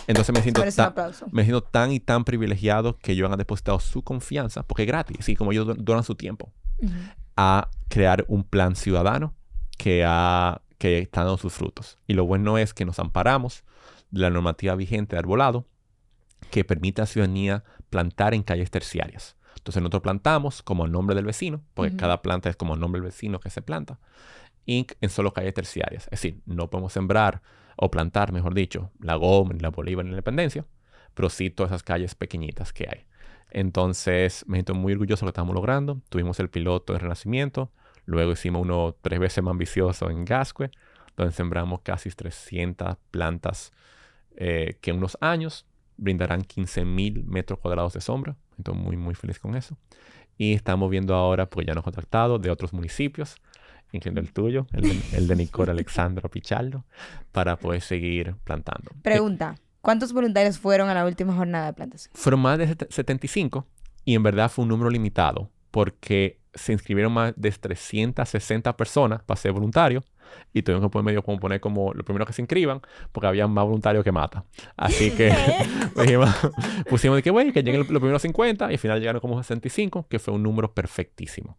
Entonces 0.05 0.35
me 0.35 0.41
siento, 0.41 0.61
tan, 0.75 0.93
me 1.31 1.43
siento 1.43 1.63
tan 1.63 1.91
y 1.93 1.99
tan 2.01 2.25
privilegiado 2.25 2.97
que 2.99 3.13
ellos 3.13 3.31
han 3.31 3.37
depositado 3.37 3.79
su 3.79 4.03
confianza, 4.03 4.63
porque 4.63 4.83
es 4.83 4.87
gratis, 4.87 5.17
sí, 5.21 5.35
como 5.37 5.51
ellos 5.53 5.65
don- 5.65 5.83
donan 5.83 6.03
su 6.03 6.15
tiempo, 6.15 6.51
Ujú. 6.79 6.91
a 7.37 7.69
crear 7.87 8.25
un 8.27 8.43
plan 8.43 8.75
ciudadano 8.75 9.33
que, 9.77 10.03
ha, 10.05 10.61
que 10.77 10.99
está 10.99 11.21
dando 11.21 11.37
sus 11.37 11.53
frutos. 11.53 11.97
Y 12.07 12.13
lo 12.13 12.25
bueno 12.25 12.57
es 12.57 12.73
que 12.73 12.83
nos 12.85 12.99
amparamos 12.99 13.63
de 14.11 14.19
la 14.21 14.29
normativa 14.29 14.75
vigente 14.75 15.15
de 15.15 15.19
arbolado 15.19 15.65
que 16.51 16.63
permite 16.65 17.01
a 17.01 17.03
la 17.03 17.07
ciudadanía 17.07 17.63
plantar 17.89 18.33
en 18.33 18.43
calles 18.43 18.69
terciarias. 18.69 19.35
Entonces 19.63 19.81
nosotros 19.81 20.03
plantamos 20.03 20.61
como 20.61 20.83
el 20.83 20.91
nombre 20.91 21.15
del 21.15 21.23
vecino, 21.23 21.61
porque 21.73 21.95
cada 21.95 22.21
planta 22.21 22.49
es 22.49 22.57
como 22.57 22.73
el 22.73 22.81
nombre 22.81 22.99
del 22.99 23.05
vecino 23.05 23.39
que 23.39 23.49
se 23.49 23.61
planta, 23.61 23.97
y 24.65 24.85
en 24.99 25.09
solo 25.09 25.31
calles 25.31 25.53
terciarias. 25.53 26.03
Es 26.07 26.11
decir, 26.21 26.41
no 26.45 26.69
podemos 26.69 26.91
sembrar 26.91 27.41
o 27.77 27.89
plantar, 27.89 28.33
mejor 28.33 28.53
dicho, 28.53 28.91
la 28.99 29.15
Goma, 29.15 29.53
ni 29.53 29.61
la 29.61 29.69
Bolívar, 29.69 30.03
la 30.03 30.11
Independencia, 30.11 30.65
pero 31.13 31.29
sí 31.29 31.49
todas 31.49 31.71
esas 31.71 31.81
calles 31.81 32.13
pequeñitas 32.13 32.73
que 32.73 32.89
hay. 32.91 33.05
Entonces, 33.51 34.43
me 34.49 34.57
siento 34.57 34.73
muy 34.73 34.91
orgulloso 34.91 35.21
de 35.21 35.27
lo 35.27 35.31
que 35.31 35.35
estamos 35.35 35.55
logrando. 35.55 36.01
Tuvimos 36.09 36.41
el 36.41 36.49
piloto 36.49 36.91
de 36.91 36.99
Renacimiento, 36.99 37.71
luego 38.05 38.33
hicimos 38.33 38.63
uno 38.63 38.97
tres 39.01 39.21
veces 39.21 39.41
más 39.45 39.51
ambicioso 39.51 40.09
en 40.09 40.25
Gascue, 40.25 40.71
donde 41.15 41.31
sembramos 41.31 41.79
casi 41.83 42.09
300 42.09 42.97
plantas 43.11 43.71
eh, 44.35 44.77
que 44.81 44.91
en 44.91 44.97
unos 44.97 45.17
años 45.21 45.65
brindarán 45.95 46.41
15.000 46.41 47.23
metros 47.23 47.59
cuadrados 47.59 47.93
de 47.93 48.01
sombra. 48.01 48.35
Estoy 48.57 48.75
muy, 48.75 48.97
muy 48.97 49.15
feliz 49.15 49.39
con 49.39 49.55
eso. 49.55 49.77
Y 50.37 50.53
estamos 50.53 50.89
viendo 50.89 51.15
ahora, 51.15 51.49
porque 51.49 51.67
ya 51.67 51.73
nos 51.73 51.81
han 51.81 51.85
contactado 51.93 52.39
de 52.39 52.49
otros 52.49 52.73
municipios, 52.73 53.35
incluyendo 53.91 54.21
el 54.21 54.33
tuyo, 54.33 54.65
el 54.73 54.81
de, 54.81 55.01
el 55.17 55.27
de 55.27 55.35
Nicole 55.35 55.71
Alexandra 55.71 56.27
Pichardo, 56.29 56.85
para 57.31 57.55
poder 57.57 57.81
seguir 57.81 58.35
plantando. 58.43 58.91
Pregunta. 59.03 59.55
¿Cuántos 59.81 60.13
voluntarios 60.13 60.57
fueron 60.59 60.89
a 60.89 60.93
la 60.93 61.05
última 61.05 61.35
jornada 61.35 61.65
de 61.67 61.73
plantación? 61.73 62.11
Fueron 62.15 62.39
más 62.39 62.57
de 62.57 62.67
set- 62.69 62.89
75 62.91 63.67
y 64.05 64.15
en 64.15 64.23
verdad 64.23 64.49
fue 64.49 64.63
un 64.63 64.69
número 64.69 64.89
limitado 64.89 65.49
porque 65.71 66.39
se 66.53 66.73
inscribieron 66.73 67.13
más 67.13 67.33
de 67.35 67.51
360 67.51 68.75
personas 68.77 69.23
para 69.23 69.39
ser 69.39 69.51
voluntarios 69.53 70.03
y 70.53 70.61
tuvimos 70.63 70.83
que 70.85 70.89
poner 70.89 71.05
medio 71.05 71.23
como 71.23 71.39
poner 71.39 71.59
como 71.59 71.93
lo 71.93 72.03
primero 72.03 72.25
que 72.25 72.33
se 72.33 72.41
inscriban 72.41 72.81
porque 73.11 73.27
había 73.27 73.47
más 73.47 73.65
voluntarios 73.65 74.03
que 74.03 74.11
mata. 74.11 74.45
Así 74.77 75.11
que 75.11 75.31
dijimos- 75.95 76.35
pusimos 76.89 77.17
de 77.17 77.23
que, 77.23 77.29
güey, 77.31 77.51
que 77.51 77.63
lleguen 77.63 77.79
los 77.81 77.87
primeros 77.87 78.21
50 78.21 78.69
y 78.69 78.73
al 78.73 78.79
final 78.79 78.99
llegaron 78.99 79.19
como 79.21 79.37
65, 79.41 80.07
que 80.07 80.19
fue 80.19 80.33
un 80.33 80.43
número 80.43 80.73
perfectísimo. 80.73 81.57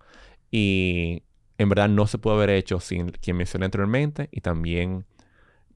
Y 0.50 1.22
en 1.58 1.68
verdad 1.68 1.88
no 1.88 2.06
se 2.06 2.18
pudo 2.18 2.34
haber 2.34 2.50
hecho 2.50 2.80
sin 2.80 3.10
quien 3.10 3.36
mencioné 3.36 3.66
anteriormente 3.66 4.28
y 4.32 4.40
también 4.40 5.04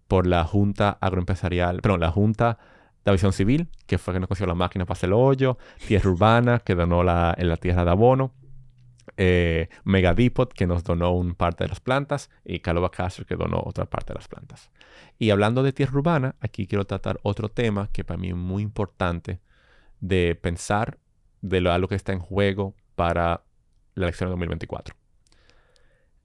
por 0.07 0.27
la 0.27 0.45
Junta 0.45 0.97
Agroempresarial, 1.01 1.81
perdón, 1.83 2.01
la 2.01 2.11
Junta 2.11 2.59
de 3.05 3.11
Aviación 3.11 3.33
Civil, 3.33 3.69
que 3.87 3.99
fue 3.99 4.15
que 4.15 4.21
nos 4.21 4.29
consiguió 4.29 4.49
la 4.49 4.55
máquina 4.55 4.87
para 4.87 4.97
hacer 4.97 5.09
el 5.09 5.15
hoyo, 5.15 5.59
Tierra 5.87 6.11
Urbana, 6.11 6.61
que 6.61 6.75
donó 6.75 7.03
la, 7.03 7.35
en 7.37 7.49
la 7.49 7.57
tierra 7.57 7.85
de 7.85 7.91
abono, 7.91 8.33
eh, 9.17 9.69
que 10.55 10.67
nos 10.67 10.85
donó 10.85 11.13
un 11.13 11.35
parte 11.35 11.65
de 11.65 11.69
las 11.69 11.81
plantas, 11.81 12.31
y 12.45 12.61
Calova 12.61 12.91
Castro, 12.91 13.27
que 13.27 13.37
donó 13.37 13.63
otra 13.65 13.87
parte 13.87 14.13
de 14.13 14.19
las 14.19 14.29
plantas. 14.29 14.71
Y 15.19 15.31
hablando 15.31 15.63
de 15.63 15.73
tierra 15.73 15.99
urbana, 15.99 16.37
aquí 16.41 16.67
quiero 16.67 16.87
tratar 16.87 17.19
otro 17.23 17.49
tema 17.49 17.89
que 17.93 18.05
para 18.05 18.19
mí 18.19 18.29
es 18.29 18.37
muy 18.37 18.63
importante 18.63 19.41
de 20.01 20.35
pensar 20.41 20.99
de 21.41 21.61
lo, 21.61 21.89
que 21.89 21.95
está 21.95 22.13
en 22.13 22.21
juego 22.21 22.75
para 22.95 23.45
la 23.95 24.07
elección 24.07 24.29
de 24.29 24.33
2024. 24.33 24.95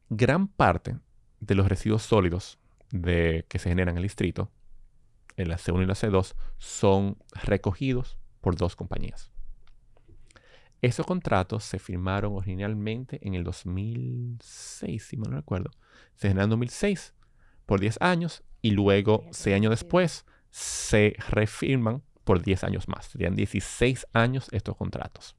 Gran 0.09 0.47
parte 0.47 0.97
de 1.39 1.55
los 1.55 1.67
residuos 1.67 2.03
sólidos 2.03 2.59
de, 2.91 3.45
que 3.49 3.59
se 3.59 3.69
generan 3.69 3.93
en 3.93 3.97
el 3.97 4.03
distrito, 4.03 4.51
en 5.37 5.49
la 5.49 5.57
C1 5.57 5.83
y 5.83 5.85
la 5.85 5.95
C2, 5.95 6.35
son 6.57 7.17
recogidos 7.43 8.17
por 8.41 8.55
dos 8.55 8.75
compañías. 8.75 9.32
Esos 10.83 11.05
contratos 11.05 11.63
se 11.63 11.79
firmaron 11.79 12.35
originalmente 12.35 13.17
en 13.25 13.35
el 13.35 13.45
2006, 13.45 15.01
si 15.01 15.15
mal 15.15 15.31
no 15.31 15.37
recuerdo. 15.37 15.71
Se 16.15 16.27
generaron 16.27 16.47
en 16.47 16.59
2006 16.59 17.13
por 17.65 17.79
10 17.79 18.01
años 18.01 18.43
y 18.61 18.71
luego, 18.71 19.25
6 19.31 19.55
años 19.55 19.69
después, 19.69 20.25
se 20.49 21.15
refirman 21.29 22.03
por 22.25 22.43
10 22.43 22.65
años 22.65 22.89
más. 22.89 23.05
Serían 23.05 23.33
16 23.33 24.07
años 24.11 24.49
estos 24.51 24.75
contratos. 24.75 25.37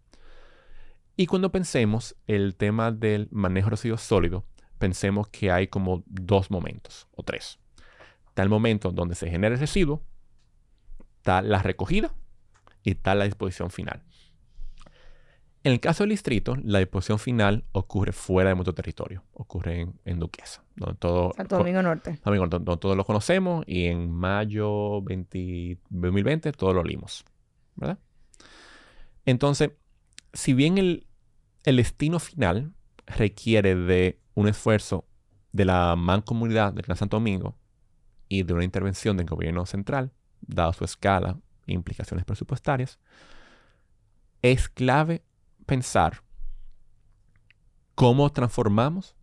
Y 1.15 1.27
cuando 1.27 1.53
pensemos 1.53 2.17
el 2.27 2.57
tema 2.57 2.91
del 2.91 3.29
manejo 3.31 3.67
de 3.67 3.73
residuos 3.73 4.01
sólidos, 4.01 4.45
pensemos 4.79 5.29
que 5.29 5.51
hay 5.51 5.69
como 5.69 6.05
dos 6.07 6.51
momentos 6.51 7.07
o 7.15 7.23
tres. 7.23 7.59
Está 8.29 8.43
el 8.45 8.49
momento 8.49 8.93
donde 8.93 9.15
se 9.15 9.29
genera 9.29 9.53
el 9.53 9.61
residuo, 9.61 10.03
está 11.19 11.43
la 11.43 11.61
recogida 11.61 12.15
y 12.83 12.93
está 12.93 13.15
la 13.15 13.27
disposición 13.27 13.69
final. 13.69 14.03
En 15.65 15.73
el 15.73 15.81
caso 15.81 16.03
del 16.03 16.11
distrito, 16.11 16.57
la 16.63 16.79
disposición 16.79 17.19
final 17.19 17.65
ocurre 17.73 18.13
fuera 18.13 18.51
de 18.51 18.55
nuestro 18.55 18.75
territorio, 18.75 19.25
ocurre 19.33 19.89
en, 20.05 20.19
Duquesa, 20.19 20.63
donde 20.77 20.97
todo, 20.97 21.33
Santo 21.35 21.57
Domingo 21.57 21.83
Norte. 21.83 22.21
Domingo, 22.23 22.47
donde, 22.47 22.77
todos 22.77 22.95
lo 22.95 23.05
conocemos 23.07 23.65
y 23.67 23.87
en 23.87 24.11
mayo 24.11 25.03
2020 25.03 26.53
todos 26.53 26.75
lo 26.75 26.85
limos, 26.85 27.25
¿verdad? 27.77 27.99
Entonces, 29.25 29.71
si 30.35 30.53
bien 30.53 30.77
el, 30.77 31.07
el 31.65 31.77
destino 31.79 32.19
final 32.19 32.75
requiere 33.07 33.75
de 33.75 34.21
un 34.35 34.49
esfuerzo 34.49 35.07
de 35.53 35.65
la 35.65 35.97
mancomunidad 35.97 36.75
del 36.75 36.85
Gran 36.85 36.99
Santo 36.99 37.17
Domingo 37.17 37.57
y 38.29 38.43
de 38.43 38.53
una 38.53 38.65
intervención 38.65 39.17
del 39.17 39.27
gobierno 39.27 39.65
central, 39.65 40.13
dado 40.43 40.75
su 40.75 40.85
escala 40.85 41.39
e 41.67 41.73
implicaciones 41.73 42.27
presupuestarias, 42.27 42.99
es 44.43 44.69
clave 44.69 45.25
pensar 45.65 46.23
cómo 47.95 48.31
transformamos 48.31 49.17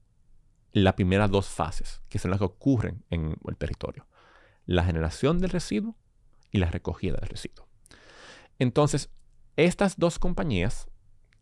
las 0.71 0.93
primeras 0.93 1.29
dos 1.29 1.47
fases, 1.47 2.01
que 2.09 2.19
son 2.19 2.31
las 2.31 2.39
que 2.39 2.45
ocurren 2.45 3.03
en 3.09 3.35
el 3.47 3.57
territorio. 3.57 4.07
La 4.65 4.83
generación 4.83 5.39
del 5.39 5.49
residuo 5.49 5.95
y 6.51 6.59
la 6.59 6.69
recogida 6.71 7.17
del 7.17 7.29
residuo. 7.29 7.67
Entonces, 8.59 9.09
estas 9.55 9.97
dos 9.97 10.19
compañías, 10.19 10.87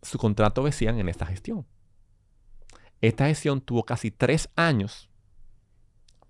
su 0.02 0.18
contrato 0.18 0.64
decían 0.64 1.00
en 1.00 1.10
esta 1.10 1.26
gestión. 1.26 1.68
Esta 3.02 3.28
gestión 3.28 3.62
tuvo 3.62 3.84
casi 3.84 4.12
tres 4.12 4.50
años 4.56 5.10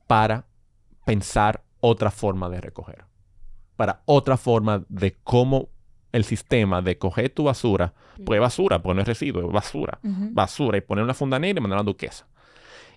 para 0.08 0.48
pensar 1.06 1.64
otra 1.80 2.12
forma 2.12 2.50
de 2.50 2.62
recoger, 2.62 3.06
para 3.76 4.02
otra 4.06 4.38
forma 4.38 4.86
de 4.90 5.18
cómo 5.24 5.70
el 6.12 6.24
sistema 6.24 6.82
de 6.82 6.98
coger 6.98 7.30
tu 7.30 7.44
basura, 7.44 7.94
pues 8.26 8.40
basura, 8.40 8.82
pues 8.82 8.96
no 8.96 9.02
es 9.02 9.08
residuo, 9.08 9.46
es 9.48 9.52
basura, 9.54 10.00
basura, 10.04 10.78
y 10.78 10.82
poner 10.82 11.04
una 11.04 11.14
funda 11.14 11.38
negra 11.40 11.60
y 11.60 11.62
mandar 11.62 11.80
a 11.80 11.82
la 11.84 11.86
duquesa. 11.86 12.28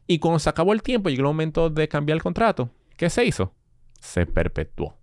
Y 0.07 0.19
cuando 0.19 0.39
se 0.39 0.49
acabó 0.49 0.73
el 0.73 0.83
tiempo, 0.83 1.09
llegó 1.11 1.23
el 1.23 1.27
momento 1.27 1.71
de 1.71 1.89
cambiar 1.89 2.17
el 2.17 2.23
contrato. 2.23 2.71
¿Qué 2.97 3.09
se 3.11 3.25
hizo? 3.25 3.53
Se 4.01 4.27
perpetuó. 4.27 4.97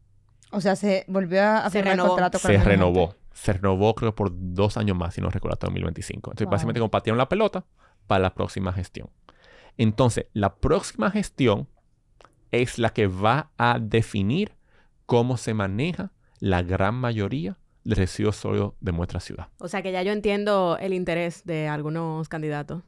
O 0.52 0.60
sea, 0.62 0.76
se 0.76 1.06
volvió 1.08 1.42
a 1.44 1.70
firmar 1.70 1.94
el 1.94 2.00
contrato 2.06 2.40
con 2.40 2.52
Se 2.52 2.58
renovó. 2.58 3.08
gente. 3.10 3.20
Se 3.34 3.54
renovó 3.54 3.96
creo 3.96 4.14
por 4.16 4.32
dos 4.34 4.76
años 4.78 4.98
más, 4.98 5.14
si 5.14 5.22
no 5.22 5.30
recuerdo, 5.30 5.54
hasta 5.54 5.68
2025. 5.68 6.32
Entonces, 6.32 6.46
Wow. 6.46 6.52
básicamente 6.52 6.80
compartieron 6.82 7.18
la 7.18 7.30
pelota 7.30 7.66
para 8.08 8.20
la 8.24 8.34
próxima 8.34 8.74
gestión. 8.74 9.10
Entonces, 9.78 10.26
la 10.34 10.56
próxima 10.56 11.10
gestión 11.12 11.70
es 12.52 12.80
la 12.80 12.90
que 12.90 13.08
va 13.08 13.52
a 13.58 13.78
definir 13.80 14.54
cómo 15.06 15.38
se 15.38 15.54
maneja 15.54 16.12
la 16.40 16.62
gran 16.64 16.96
mayoría 16.96 17.58
de 17.84 17.96
residuos 17.96 18.36
sólidos 18.36 18.74
de 18.80 18.92
nuestra 18.92 19.20
ciudad. 19.20 19.48
O 19.58 19.68
sea 19.68 19.82
que 19.82 19.92
ya 19.92 20.04
yo 20.04 20.12
entiendo 20.12 20.78
el 20.80 20.94
interés 20.94 21.44
de 21.46 21.68
algunos 21.68 22.30
candidatos. 22.30 22.84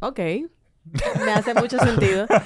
Ok. 0.00 0.18
Me 1.24 1.32
hace 1.32 1.54
mucho 1.54 1.78
sentido. 1.78 2.26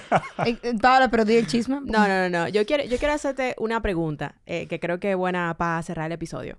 Eh, 0.44 0.58
eh, 0.62 0.74
Paola, 0.80 1.08
pero 1.08 1.24
di 1.24 1.36
el 1.36 1.46
chisme. 1.46 1.76
No, 1.76 2.06
no, 2.08 2.28
no, 2.28 2.28
no. 2.28 2.48
Yo 2.48 2.66
quiero, 2.66 2.84
yo 2.84 2.98
quiero 2.98 3.14
hacerte 3.14 3.54
una 3.58 3.80
pregunta 3.80 4.34
eh, 4.46 4.66
que 4.66 4.80
creo 4.80 5.00
que 5.00 5.12
es 5.12 5.16
buena 5.16 5.54
para 5.56 5.82
cerrar 5.82 6.06
el 6.06 6.12
episodio. 6.12 6.58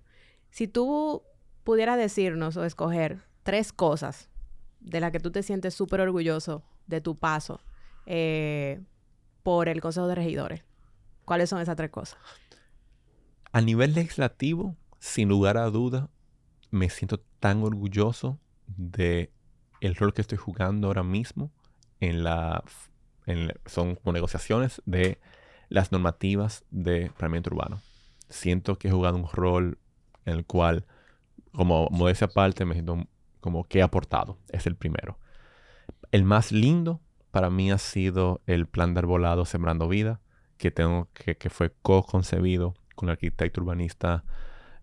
Si 0.50 0.68
tú 0.68 1.22
pudieras 1.64 1.98
decirnos 1.98 2.58
o 2.58 2.64
escoger 2.64 3.20
tres 3.44 3.74
cosas 3.74 4.30
de 4.80 5.00
las 5.00 5.12
que 5.12 5.20
tú 5.20 5.32
te 5.32 5.44
sientes 5.44 5.74
súper 5.74 6.02
orgulloso 6.02 6.64
de 6.88 7.02
tu 7.02 7.18
paso 7.18 7.60
eh, 8.06 8.82
por 9.44 9.68
el 9.68 9.82
Consejo 9.82 10.08
de 10.08 10.16
Regidores, 10.16 10.64
¿cuáles 11.26 11.50
son 11.50 11.60
esas 11.62 11.76
tres 11.76 11.92
cosas? 11.92 12.18
A 13.56 13.62
nivel 13.62 13.94
legislativo, 13.94 14.76
sin 15.00 15.30
lugar 15.30 15.56
a 15.58 15.70
duda, 15.70 16.10
me 16.72 16.90
siento 16.90 17.22
tan 17.40 17.64
orgulloso 17.64 18.38
de 18.68 19.32
el 19.80 19.96
rol 19.96 20.14
que 20.14 20.20
estoy 20.20 20.38
jugando 20.38 20.88
ahora 20.88 21.04
mismo 21.04 21.54
en 22.02 22.26
la, 22.26 22.66
son 23.66 23.96
como 23.96 24.12
negociaciones 24.12 24.82
de 24.86 25.22
las 25.70 25.94
normativas 25.94 26.66
de 26.70 27.10
planeamiento 27.18 27.52
urbano. 27.52 27.80
Siento 28.28 28.78
que 28.78 28.90
he 28.90 28.92
jugado 28.92 29.16
un 29.16 29.30
rol 29.32 29.80
en 30.26 30.34
el 30.34 30.46
cual, 30.46 30.86
como 31.54 31.88
modestia 31.92 32.28
aparte, 32.28 32.66
me 32.66 32.74
siento 32.74 33.08
como 33.40 33.64
que 33.64 33.80
he 33.80 33.84
aportado. 33.84 34.38
Es 34.50 34.68
el 34.68 34.76
primero. 34.76 35.18
El 36.12 36.26
más 36.26 36.52
lindo 36.52 37.00
para 37.32 37.50
mí 37.50 37.72
ha 37.72 37.78
sido 37.78 38.42
el 38.48 38.68
plan 38.68 38.94
de 38.94 39.00
arbolado 39.00 39.46
Sembrando 39.46 39.88
Vida, 39.88 40.20
que, 40.58 40.72
tengo, 40.72 41.08
que, 41.14 41.38
que 41.38 41.50
fue 41.50 41.74
co-concebido 41.82 42.76
con 42.96 43.10
el 43.10 43.14
arquitecto 43.14 43.62
urbanista 43.62 44.24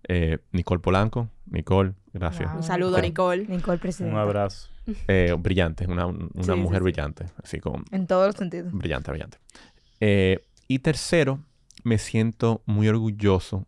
eh, 0.09 0.39
Nicole 0.53 0.81
Polanco. 0.81 1.29
Nicole, 1.47 1.95
gracias. 2.13 2.49
Wow. 2.51 2.57
Un 2.59 2.63
saludo, 2.63 2.97
Sí. 2.97 3.03
Nicole. 3.03 3.47
Nicole 3.47 3.79
Presidente. 3.79 4.15
Un 4.15 4.21
abrazo. 4.21 4.69
Eh, 5.07 5.35
brillante, 5.39 5.87
una, 5.87 6.07
una 6.07 6.29
Sí, 6.41 6.51
sí, 6.53 6.55
mujer 6.57 6.79
sí. 6.79 6.83
brillante, 6.85 7.27
así 7.43 7.61
como 7.61 7.85
En 7.93 8.07
todos 8.07 8.27
los 8.27 8.35
sentidos. 8.37 8.73
brillante, 8.73 9.11
brillante. 9.13 9.39
Eh, 10.01 10.45
y 10.67 10.81
tercero, 10.81 11.39
me 11.85 11.99
siento 11.99 12.63
muy 12.67 12.89
orgulloso 12.89 13.67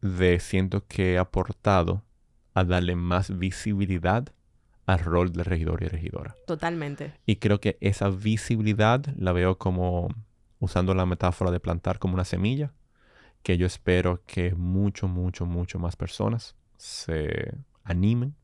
de 0.00 0.40
siento 0.40 0.84
que 0.88 1.14
he 1.14 1.18
aportado 1.18 2.02
a 2.54 2.64
darle 2.64 2.96
más 2.96 3.38
visibilidad 3.38 4.28
al 4.84 4.98
rol 4.98 5.32
de 5.32 5.44
regidor 5.44 5.84
y 5.84 5.86
regidora. 5.86 6.34
Totalmente. 6.48 7.12
Y 7.24 7.36
creo 7.36 7.60
que 7.60 7.78
esa 7.80 8.08
visibilidad 8.10 9.06
la 9.16 9.30
veo 9.32 9.58
como, 9.58 10.08
usando 10.58 10.92
la 10.94 11.06
metáfora 11.06 11.52
de 11.52 11.60
plantar 11.60 12.00
como 12.00 12.14
una 12.14 12.24
semilla, 12.24 12.72
que 13.42 13.58
yo 13.58 13.66
espero 13.66 14.22
que 14.26 14.54
mucho, 14.54 15.08
mucho, 15.08 15.46
mucho 15.46 15.78
más 15.78 15.96
personas 15.96 16.56
se 16.76 17.54
animen 17.84 18.34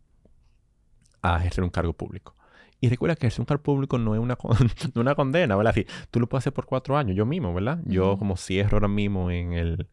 a 1.22 1.38
ejercer 1.38 1.64
un 1.64 1.70
cargo 1.70 1.92
público. 1.92 2.34
Y 2.80 2.88
recuerda 2.88 3.16
que 3.16 3.26
ejercer 3.26 3.40
un 3.40 3.46
cargo 3.46 3.62
público 3.62 3.98
no 3.98 4.14
es 4.14 4.20
una, 4.20 4.36
con- 4.36 4.56
no 4.94 5.00
una 5.00 5.14
condena, 5.14 5.56
¿verdad? 5.56 5.72
Así, 5.72 5.86
tú 6.10 6.20
lo 6.20 6.28
puedes 6.28 6.42
hacer 6.42 6.52
por 6.52 6.66
cuatro 6.66 6.96
años, 6.96 7.16
yo 7.16 7.26
mismo, 7.26 7.52
¿verdad? 7.54 7.80
Yo 7.84 8.12
Ujú. 8.12 8.18
como 8.18 8.36
cierro 8.36 8.76
ahora 8.76 8.88
mismo 8.88 9.30
en 9.30 9.52
el 9.52 9.88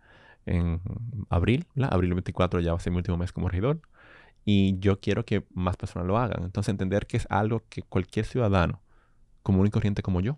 en 0.48 0.80
abril, 1.30 1.66
¿verdad? 1.74 1.92
Abril 1.94 2.14
24 2.14 2.60
ya 2.60 2.72
va 2.74 2.78
a 2.78 2.80
ser 2.80 2.92
mi 2.92 2.98
último 2.98 3.18
mes 3.18 3.32
como 3.32 3.50
regidor. 3.50 3.82
Y 4.46 4.80
yo 4.80 5.00
quiero 5.02 5.26
que 5.26 5.46
más 5.54 5.78
personas 5.78 6.08
lo 6.08 6.18
hagan. 6.18 6.44
Entonces 6.44 6.70
entender 6.72 7.08
que 7.08 7.18
es 7.18 7.28
algo 7.30 7.64
que 7.70 7.84
cualquier 7.84 8.26
ciudadano, 8.26 8.82
común 9.44 9.68
y 9.68 9.72
corriente 9.72 10.04
como 10.04 10.22
yo, 10.22 10.38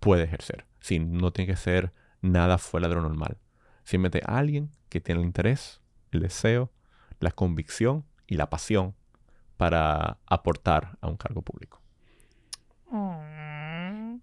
puede 0.00 0.24
ejercer. 0.24 0.66
Sí, 0.80 0.98
no 1.00 1.32
tiene 1.32 1.52
que 1.52 1.56
ser 1.58 1.92
nada 2.22 2.58
fuera 2.58 2.88
de 2.88 2.96
lo 2.96 3.02
normal. 3.02 3.38
Simplemente 3.84 4.22
alguien 4.24 4.70
que 4.88 5.00
tiene 5.00 5.20
el 5.20 5.26
interés, 5.26 5.80
el 6.10 6.20
deseo, 6.20 6.70
la 7.20 7.30
convicción 7.30 8.04
y 8.26 8.36
la 8.36 8.50
pasión 8.50 8.94
para 9.56 10.18
aportar 10.26 10.98
a 11.00 11.08
un 11.08 11.16
cargo 11.16 11.42
público. 11.42 11.80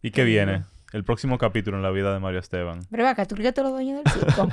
¿Y 0.01 0.11
qué 0.11 0.23
viene? 0.23 0.63
El 0.91 1.03
próximo 1.03 1.37
capítulo 1.37 1.77
en 1.77 1.83
la 1.83 1.91
vida 1.91 2.13
de 2.13 2.19
Mario 2.19 2.39
Esteban. 2.39 2.79
Pero 2.89 3.07
acá, 3.07 3.25
tú 3.25 3.35
ya 3.35 3.51
te 3.51 3.61
los 3.61 3.71
dueños 3.71 4.03
del 4.03 4.13
circo. 4.13 4.49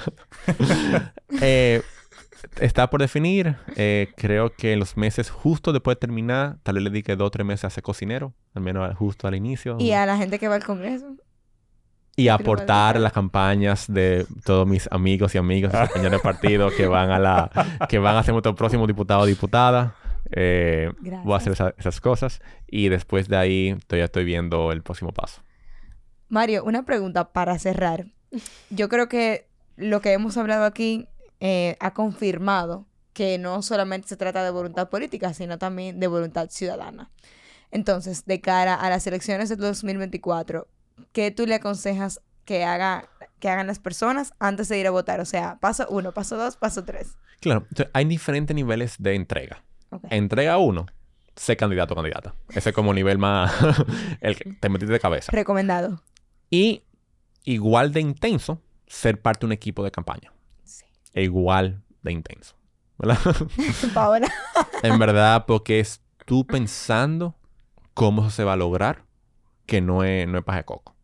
Eh, 1.43 1.83
está 2.61 2.89
por 2.89 3.01
definir. 3.01 3.57
Eh, 3.77 4.09
creo 4.17 4.53
que 4.55 4.73
en 4.73 4.79
los 4.79 4.97
meses 4.97 5.31
justo 5.31 5.73
después 5.73 5.97
de 5.97 6.01
terminar, 6.01 6.59
tal 6.63 6.77
vez 6.77 6.85
le 6.85 6.91
dedique 6.91 7.17
dos 7.17 7.27
o 7.27 7.31
tres 7.31 7.47
meses 7.47 7.65
a 7.65 7.71
ser 7.71 7.83
cocinero, 7.83 8.33
al 8.55 8.63
menos 8.63 8.95
justo 8.97 9.27
al 9.27 9.35
inicio. 9.35 9.77
y 9.81 9.93
a 9.93 10.07
la 10.07 10.17
gente 10.17 10.39
que 10.39 10.49
va 10.49 10.57
al 10.57 10.65
Congreso. 10.65 11.17
Y 12.17 12.29
aportar 12.29 12.99
las 12.99 13.13
campañas 13.13 13.87
de 13.93 14.27
todos 14.45 14.67
mis 14.67 14.89
amigos 14.91 15.35
y 15.35 15.39
amigos 15.39 15.73
y 15.75 15.77
compañeros 15.77 16.13
de 16.13 16.19
partido 16.19 16.71
que 16.75 16.87
van 16.87 17.11
a 17.11 17.19
la 17.19 17.51
que 17.89 17.99
van 17.99 18.17
a 18.17 18.23
ser 18.23 18.33
nuestro 18.33 18.55
próximo 18.55 18.87
diputado 18.87 19.21
o 19.21 19.27
diputada 19.27 19.95
Eh, 20.33 20.91
voy 21.23 21.35
a 21.35 21.37
hacer 21.37 21.53
esa- 21.53 21.73
esas 21.79 22.01
cosas 22.01 22.41
y 22.67 22.89
después 22.89 23.29
de 23.29 23.37
ahí 23.37 23.77
todavía 23.87 24.07
estoy 24.07 24.25
viendo 24.25 24.73
el 24.73 24.83
próximo 24.83 25.13
paso. 25.13 25.41
Mario, 26.29 26.65
una 26.65 26.85
pregunta 26.85 27.33
para 27.33 27.57
cerrar. 27.61 28.07
Yo 28.71 28.89
creo 28.89 29.09
que 29.09 29.47
lo 29.77 30.01
que 30.01 30.13
hemos 30.13 30.37
hablado 30.37 30.65
aquí 30.65 31.07
eh, 31.39 31.77
ha 31.79 31.95
confirmado 31.95 32.87
que 33.13 33.39
no 33.39 33.63
solamente 33.63 34.09
se 34.09 34.17
trata 34.17 34.43
de 34.43 34.51
voluntad 34.51 34.89
política, 34.89 35.33
sino 35.33 35.59
también 35.59 36.01
de 36.01 36.09
voluntad 36.09 36.49
ciudadana. 36.51 37.09
Entonces, 37.71 38.25
de 38.25 38.41
cara 38.41 38.75
a 38.75 38.91
las 38.91 39.07
elecciones 39.07 39.49
del 39.49 39.59
2024, 39.59 40.67
¿qué 41.13 41.31
tú 41.31 41.47
le 41.47 41.55
aconsejas 41.57 42.21
que, 42.45 42.65
haga, 42.65 43.09
que 43.41 43.49
hagan 43.49 43.67
las 43.67 43.79
personas 43.79 44.35
antes 44.39 44.69
de 44.69 44.79
ir 44.79 44.87
a 44.87 44.91
votar? 44.91 45.21
O 45.21 45.25
sea, 45.25 45.59
paso 45.61 45.87
uno, 45.89 46.13
paso 46.13 46.37
dos, 46.37 46.57
paso 46.57 46.85
tres. 46.85 47.17
Claro, 47.41 47.67
hay 47.93 48.05
diferentes 48.05 48.55
niveles 48.55 48.97
de 48.99 49.15
entrega. 49.15 49.63
Entrega 50.11 50.59
uno, 50.59 50.87
sé 51.37 51.57
candidato 51.57 51.95
o 51.95 51.97
candidata. 51.97 52.35
Ese 52.51 52.71
es 52.71 52.75
como 52.75 52.93
nivel 52.93 53.19
más... 53.19 53.53
el 54.21 54.37
que 54.37 54.53
te 54.55 54.69
metiste 54.69 54.93
de 54.93 55.01
cabeza. 55.01 55.33
Recomendado. 55.33 56.03
Y 56.51 56.83
igual 57.45 57.93
de 57.93 58.01
intenso, 58.01 58.61
ser 58.87 59.21
parte 59.21 59.41
de 59.41 59.47
un 59.47 59.53
equipo 59.53 59.85
de 59.85 59.91
campaña. 59.91 60.33
Sí. 60.65 60.85
E 61.13 61.23
igual 61.23 61.83
de 62.03 62.13
intenso. 62.13 62.57
¿Verdad? 62.99 63.19
Paola. 63.95 64.33
en 64.83 64.99
verdad, 64.99 65.45
porque 65.47 65.81
es 65.81 66.01
tú 66.25 66.47
pensando 66.47 67.35
cómo 67.95 68.31
se 68.31 68.45
va 68.45 68.55
a 68.55 68.57
lograr, 68.57 69.06
que 69.67 69.81
no 69.81 70.05
es, 70.05 70.27
no 70.29 70.39
es 70.39 70.45
paja 70.45 70.59
de 70.59 70.65
coco. 70.65 70.95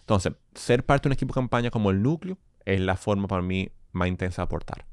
Entonces, 0.00 0.34
ser 0.54 0.84
parte 0.84 1.08
de 1.08 1.10
un 1.10 1.12
equipo 1.14 1.32
de 1.32 1.40
campaña 1.40 1.70
como 1.70 1.90
el 1.90 2.02
núcleo 2.02 2.38
es 2.64 2.80
la 2.80 2.96
forma 2.96 3.26
para 3.26 3.42
mí 3.42 3.70
más 3.92 4.08
intensa 4.08 4.42
de 4.42 4.44
aportar. 4.44 4.86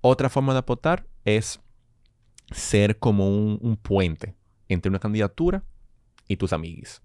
Otra 0.00 0.28
forma 0.28 0.52
de 0.52 0.60
aportar 0.60 1.06
es 1.24 1.60
ser 2.50 2.98
como 2.98 3.28
un, 3.28 3.58
un 3.62 3.76
puente 3.76 4.34
entre 4.68 4.90
una 4.90 4.98
candidatura 4.98 5.64
y 6.26 6.36
tus 6.36 6.52
amiguis. 6.52 7.02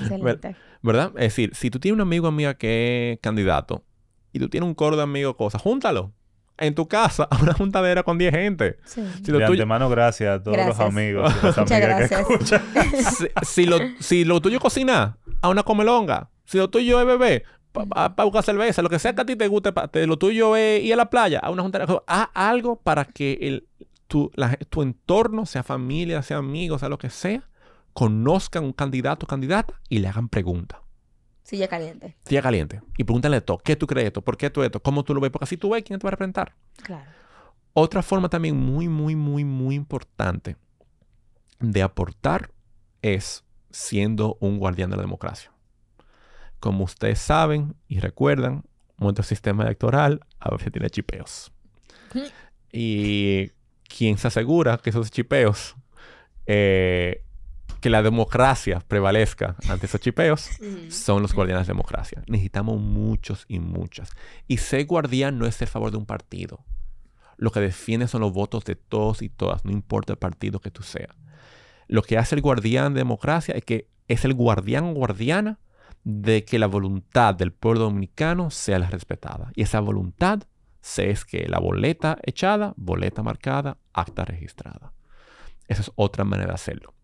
Excelente. 0.00 0.56
¿Verdad? 0.82 1.12
Es 1.16 1.34
decir, 1.34 1.54
si 1.54 1.70
tú 1.70 1.78
tienes 1.78 1.96
un 1.96 2.02
amigo 2.02 2.26
o 2.26 2.28
amiga 2.28 2.54
que 2.54 3.12
es 3.12 3.20
candidato 3.20 3.84
y 4.32 4.38
tú 4.38 4.48
tienes 4.48 4.66
un 4.66 4.74
coro 4.74 4.96
de 4.96 5.02
amigos, 5.02 5.36
cosas, 5.36 5.62
júntalo 5.62 6.12
en 6.58 6.74
tu 6.74 6.86
casa 6.88 7.26
a 7.30 7.36
una 7.42 7.54
juntadera 7.54 8.02
con 8.02 8.18
10 8.18 8.34
gente. 8.34 8.76
Sí. 8.84 9.02
Si 9.24 9.30
lo 9.32 9.38
de 9.38 9.46
tuyo, 9.46 9.62
antemano, 9.62 9.88
gracias 9.88 10.40
a 10.40 10.42
todos 10.42 10.56
Gracias. 10.56 10.78
los 10.78 10.86
amigos 10.88 11.42
las 11.42 11.58
Muchas 11.58 11.80
que 11.80 11.86
gracias. 11.86 12.26
si, 13.18 13.26
si 13.42 13.66
lo, 13.66 13.78
si 14.00 14.24
lo 14.24 14.40
tuyo 14.40 14.56
es 14.56 14.62
cocinar, 14.62 15.16
a 15.40 15.48
una 15.48 15.62
comelonga. 15.62 16.30
Si 16.44 16.58
lo 16.58 16.68
tuyo 16.70 17.00
es 17.00 17.06
beber, 17.06 17.44
para 17.72 18.24
buscar 18.24 18.42
cerveza, 18.42 18.82
lo 18.82 18.90
que 18.90 18.98
sea 18.98 19.14
que 19.14 19.22
a 19.22 19.24
ti 19.24 19.34
te 19.36 19.48
guste, 19.48 19.72
pa- 19.72 19.88
te- 19.88 20.06
lo 20.06 20.18
tuyo 20.18 20.54
es 20.56 20.82
ir 20.84 20.92
a 20.92 20.96
la 20.96 21.08
playa, 21.10 21.38
a 21.38 21.50
una 21.50 21.62
junta. 21.62 21.84
Haz 22.06 22.28
algo 22.34 22.76
para 22.76 23.06
que 23.06 23.38
el, 23.40 23.66
tu, 24.06 24.30
la- 24.34 24.56
tu 24.68 24.82
entorno, 24.82 25.46
sea 25.46 25.62
familia, 25.62 26.20
sea 26.22 26.36
amigos, 26.36 26.80
sea 26.80 26.90
lo 26.90 26.98
que 26.98 27.08
sea, 27.08 27.42
conozcan 27.94 28.64
un 28.64 28.72
candidato 28.72 29.24
o 29.24 29.28
candidata 29.28 29.74
y 29.88 30.00
le 30.00 30.08
hagan 30.08 30.28
preguntas. 30.28 30.80
Silla 31.42 31.68
caliente. 31.68 32.16
Tía 32.24 32.40
caliente. 32.40 32.80
Y 32.96 33.04
pregúntale 33.04 33.40
todo. 33.40 33.58
¿Qué 33.58 33.76
tú 33.76 33.86
crees 33.86 34.06
esto? 34.06 34.22
¿Por 34.22 34.36
qué 34.36 34.50
tú 34.50 34.62
esto? 34.62 34.80
¿Cómo 34.80 35.04
tú 35.04 35.14
lo 35.14 35.20
ves? 35.20 35.30
Porque 35.30 35.44
así 35.44 35.56
tú 35.56 35.70
ves 35.70 35.82
quién 35.82 35.98
te 35.98 36.04
va 36.04 36.08
a 36.08 36.12
representar. 36.12 36.54
Claro. 36.82 37.10
Otra 37.74 38.02
forma 38.02 38.28
también 38.28 38.56
muy, 38.56 38.88
muy, 38.88 39.16
muy, 39.16 39.44
muy 39.44 39.74
importante 39.74 40.56
de 41.58 41.82
aportar 41.82 42.50
es 43.00 43.44
siendo 43.70 44.36
un 44.40 44.58
guardián 44.58 44.90
de 44.90 44.96
la 44.96 45.02
democracia. 45.02 45.50
Como 46.60 46.84
ustedes 46.84 47.18
saben 47.18 47.74
y 47.88 47.98
recuerdan, 47.98 48.64
nuestro 48.98 49.24
sistema 49.24 49.64
electoral 49.64 50.20
a 50.38 50.50
veces 50.50 50.72
tiene 50.72 50.90
chipeos. 50.90 51.52
Y 52.74 53.50
quien 53.86 54.16
se 54.16 54.28
asegura 54.28 54.78
que 54.78 54.88
esos 54.88 55.10
chipeos, 55.10 55.76
eh, 56.46 57.22
que 57.82 57.90
la 57.90 58.02
democracia 58.02 58.80
prevalezca 58.86 59.56
ante 59.68 59.86
esos 59.86 60.00
chipeos, 60.00 60.48
son 60.88 61.20
los 61.20 61.34
guardianes 61.34 61.66
de 61.66 61.72
democracia. 61.72 62.22
Necesitamos 62.28 62.80
muchos 62.80 63.44
y 63.48 63.58
muchas. 63.58 64.12
Y 64.46 64.58
ser 64.58 64.86
guardián 64.86 65.36
no 65.36 65.46
es 65.46 65.56
ser 65.56 65.68
favor 65.68 65.90
de 65.90 65.96
un 65.96 66.06
partido. 66.06 66.64
Lo 67.36 67.50
que 67.50 67.58
defiende 67.58 68.06
son 68.06 68.20
los 68.20 68.32
votos 68.32 68.64
de 68.64 68.76
todos 68.76 69.20
y 69.20 69.28
todas, 69.28 69.64
no 69.64 69.72
importa 69.72 70.12
el 70.12 70.18
partido 70.18 70.60
que 70.60 70.70
tú 70.70 70.84
seas. 70.84 71.14
Lo 71.88 72.02
que 72.02 72.16
hace 72.16 72.36
el 72.36 72.40
guardián 72.40 72.94
de 72.94 73.00
democracia 73.00 73.54
es 73.56 73.64
que 73.64 73.88
es 74.06 74.24
el 74.24 74.34
guardián 74.34 74.84
o 74.84 74.94
guardiana 74.94 75.58
de 76.04 76.44
que 76.44 76.60
la 76.60 76.68
voluntad 76.68 77.34
del 77.34 77.52
pueblo 77.52 77.80
dominicano 77.80 78.50
sea 78.50 78.78
la 78.78 78.88
respetada. 78.88 79.50
Y 79.56 79.62
esa 79.62 79.80
voluntad 79.80 80.44
se 80.80 81.10
es 81.10 81.24
que 81.24 81.48
la 81.48 81.58
boleta 81.58 82.16
echada, 82.22 82.74
boleta 82.76 83.24
marcada, 83.24 83.76
acta 83.92 84.24
registrada. 84.24 84.92
Esa 85.66 85.82
es 85.82 85.90
otra 85.96 86.22
manera 86.22 86.50
de 86.50 86.54
hacerlo. 86.54 86.94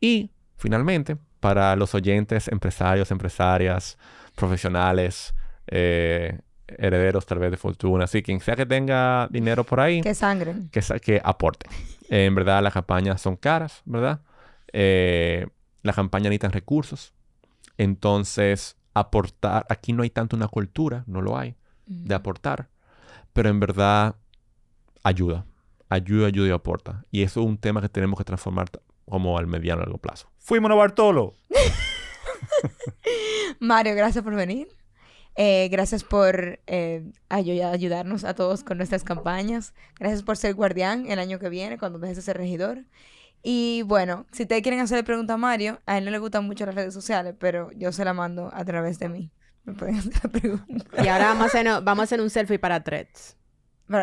Y 0.00 0.30
finalmente, 0.56 1.16
para 1.40 1.76
los 1.76 1.94
oyentes, 1.94 2.48
empresarios, 2.48 3.10
empresarias, 3.10 3.98
profesionales, 4.34 5.34
eh, 5.68 6.38
herederos 6.68 7.26
tal 7.26 7.38
vez 7.38 7.50
de 7.50 7.56
fortuna, 7.56 8.04
así 8.04 8.22
quien 8.22 8.40
sea 8.40 8.56
que 8.56 8.66
tenga 8.66 9.28
dinero 9.30 9.64
por 9.64 9.80
ahí, 9.80 10.00
Que 10.00 10.14
sangre. 10.14 10.54
que, 10.70 10.80
que 11.00 11.20
aporte. 11.24 11.66
Eh, 12.10 12.26
en 12.26 12.34
verdad, 12.34 12.62
las 12.62 12.72
campañas 12.72 13.20
son 13.20 13.36
caras, 13.36 13.82
¿verdad? 13.84 14.20
Eh, 14.72 15.46
las 15.82 15.94
campañas 15.94 16.24
necesitan 16.30 16.52
recursos. 16.52 17.14
Entonces, 17.78 18.76
aportar, 18.94 19.66
aquí 19.68 19.92
no 19.92 20.02
hay 20.02 20.10
tanto 20.10 20.36
una 20.36 20.48
cultura, 20.48 21.04
no 21.06 21.20
lo 21.20 21.38
hay, 21.38 21.56
de 21.86 22.14
aportar, 22.14 22.68
pero 23.32 23.48
en 23.48 23.60
verdad 23.60 24.16
ayuda, 25.04 25.44
ayuda, 25.88 26.26
ayuda 26.26 26.48
y 26.48 26.50
aporta. 26.50 27.04
Y 27.12 27.22
eso 27.22 27.40
es 27.40 27.46
un 27.46 27.58
tema 27.58 27.80
que 27.80 27.88
tenemos 27.88 28.18
que 28.18 28.24
transformar 28.24 28.70
como 29.08 29.38
al 29.38 29.46
mediano 29.46 29.82
y 29.82 29.84
largo 29.84 29.98
plazo. 29.98 30.30
Fuimos 30.38 30.70
a 30.70 30.74
Bartolo. 30.74 31.36
Mario, 33.60 33.94
gracias 33.94 34.24
por 34.24 34.34
venir. 34.34 34.68
Eh, 35.38 35.68
gracias 35.70 36.02
por 36.02 36.60
eh, 36.66 37.04
ayu- 37.28 37.70
ayudarnos 37.70 38.24
a 38.24 38.34
todos 38.34 38.64
con 38.64 38.78
nuestras 38.78 39.04
campañas. 39.04 39.74
Gracias 39.98 40.22
por 40.22 40.36
ser 40.36 40.54
guardián 40.54 41.06
el 41.10 41.18
año 41.18 41.38
que 41.38 41.48
viene 41.50 41.78
cuando 41.78 41.98
dejes 41.98 42.16
de 42.16 42.22
ser 42.22 42.36
regidor. 42.38 42.84
Y 43.42 43.82
bueno, 43.82 44.26
si 44.32 44.46
te 44.46 44.60
quieren 44.62 44.80
hacerle 44.80 45.04
pregunta 45.04 45.34
a 45.34 45.36
Mario, 45.36 45.80
a 45.86 45.98
él 45.98 46.04
no 46.04 46.10
le 46.10 46.18
gustan 46.18 46.46
mucho 46.46 46.66
las 46.66 46.74
redes 46.74 46.94
sociales, 46.94 47.34
pero 47.38 47.70
yo 47.72 47.92
se 47.92 48.04
la 48.04 48.14
mando 48.14 48.50
a 48.52 48.64
través 48.64 48.98
de 48.98 49.08
mí. 49.08 49.30
Me 49.64 49.74
pueden 49.74 49.96
hacer 49.96 50.14
la 50.22 50.30
pregunta. 50.30 51.04
Y 51.04 51.08
ahora 51.08 51.28
vamos 51.28 51.44
a 51.44 51.46
hacer, 51.46 51.66
vamos 51.82 52.00
a 52.00 52.04
hacer 52.04 52.20
un 52.20 52.30
selfie 52.30 52.58
para 52.58 52.82
threads. 52.82 53.36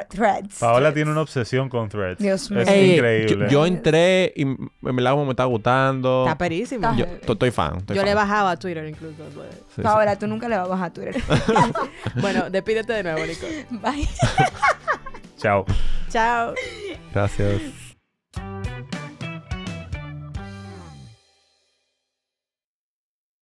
Threads. 0.10 0.60
Paola 0.60 0.94
tiene 0.94 1.12
una 1.12 1.22
obsesión 1.22 1.68
con 1.68 1.90
threads. 1.90 2.18
Dios 2.20 2.50
mío. 2.50 2.62
Es 2.62 2.70
Ey, 2.70 2.94
increíble. 2.94 3.46
Yo, 3.48 3.52
yo 3.52 3.66
entré 3.66 4.32
y 4.36 4.44
m- 4.44 4.58
me 4.82 5.02
la 5.02 5.14
me 5.16 5.30
estaba 5.30 5.48
gustando. 5.50 6.24
Está 6.26 6.38
perísimo. 6.38 6.90
Está 6.90 6.98
Yo 6.98 7.06
estoy 7.34 7.52
fan. 7.52 7.78
estoy 7.80 7.96
Yo 7.98 8.02
fan. 8.02 8.10
le 8.10 8.16
bajaba 8.16 8.52
a 8.52 8.58
Twitter 8.58 8.88
incluso. 8.88 9.24
pues. 9.36 9.50
Sí, 9.52 9.60
sí. 9.76 9.82
Paola, 9.82 10.18
tú 10.18 10.26
nunca 10.28 10.48
le 10.48 10.56
vas 10.56 10.66
a 10.66 10.70
bajar 10.70 10.86
a 10.88 10.94
Twitter. 10.94 11.16
Bueno, 12.22 12.50
despídete 12.50 12.94
de 12.94 13.04
nuevo, 13.04 13.26
Nico. 13.26 13.46
Bye. 13.72 14.08
Chao. 15.38 15.66
Chao. 16.10 16.54
Gracias. 17.14 17.62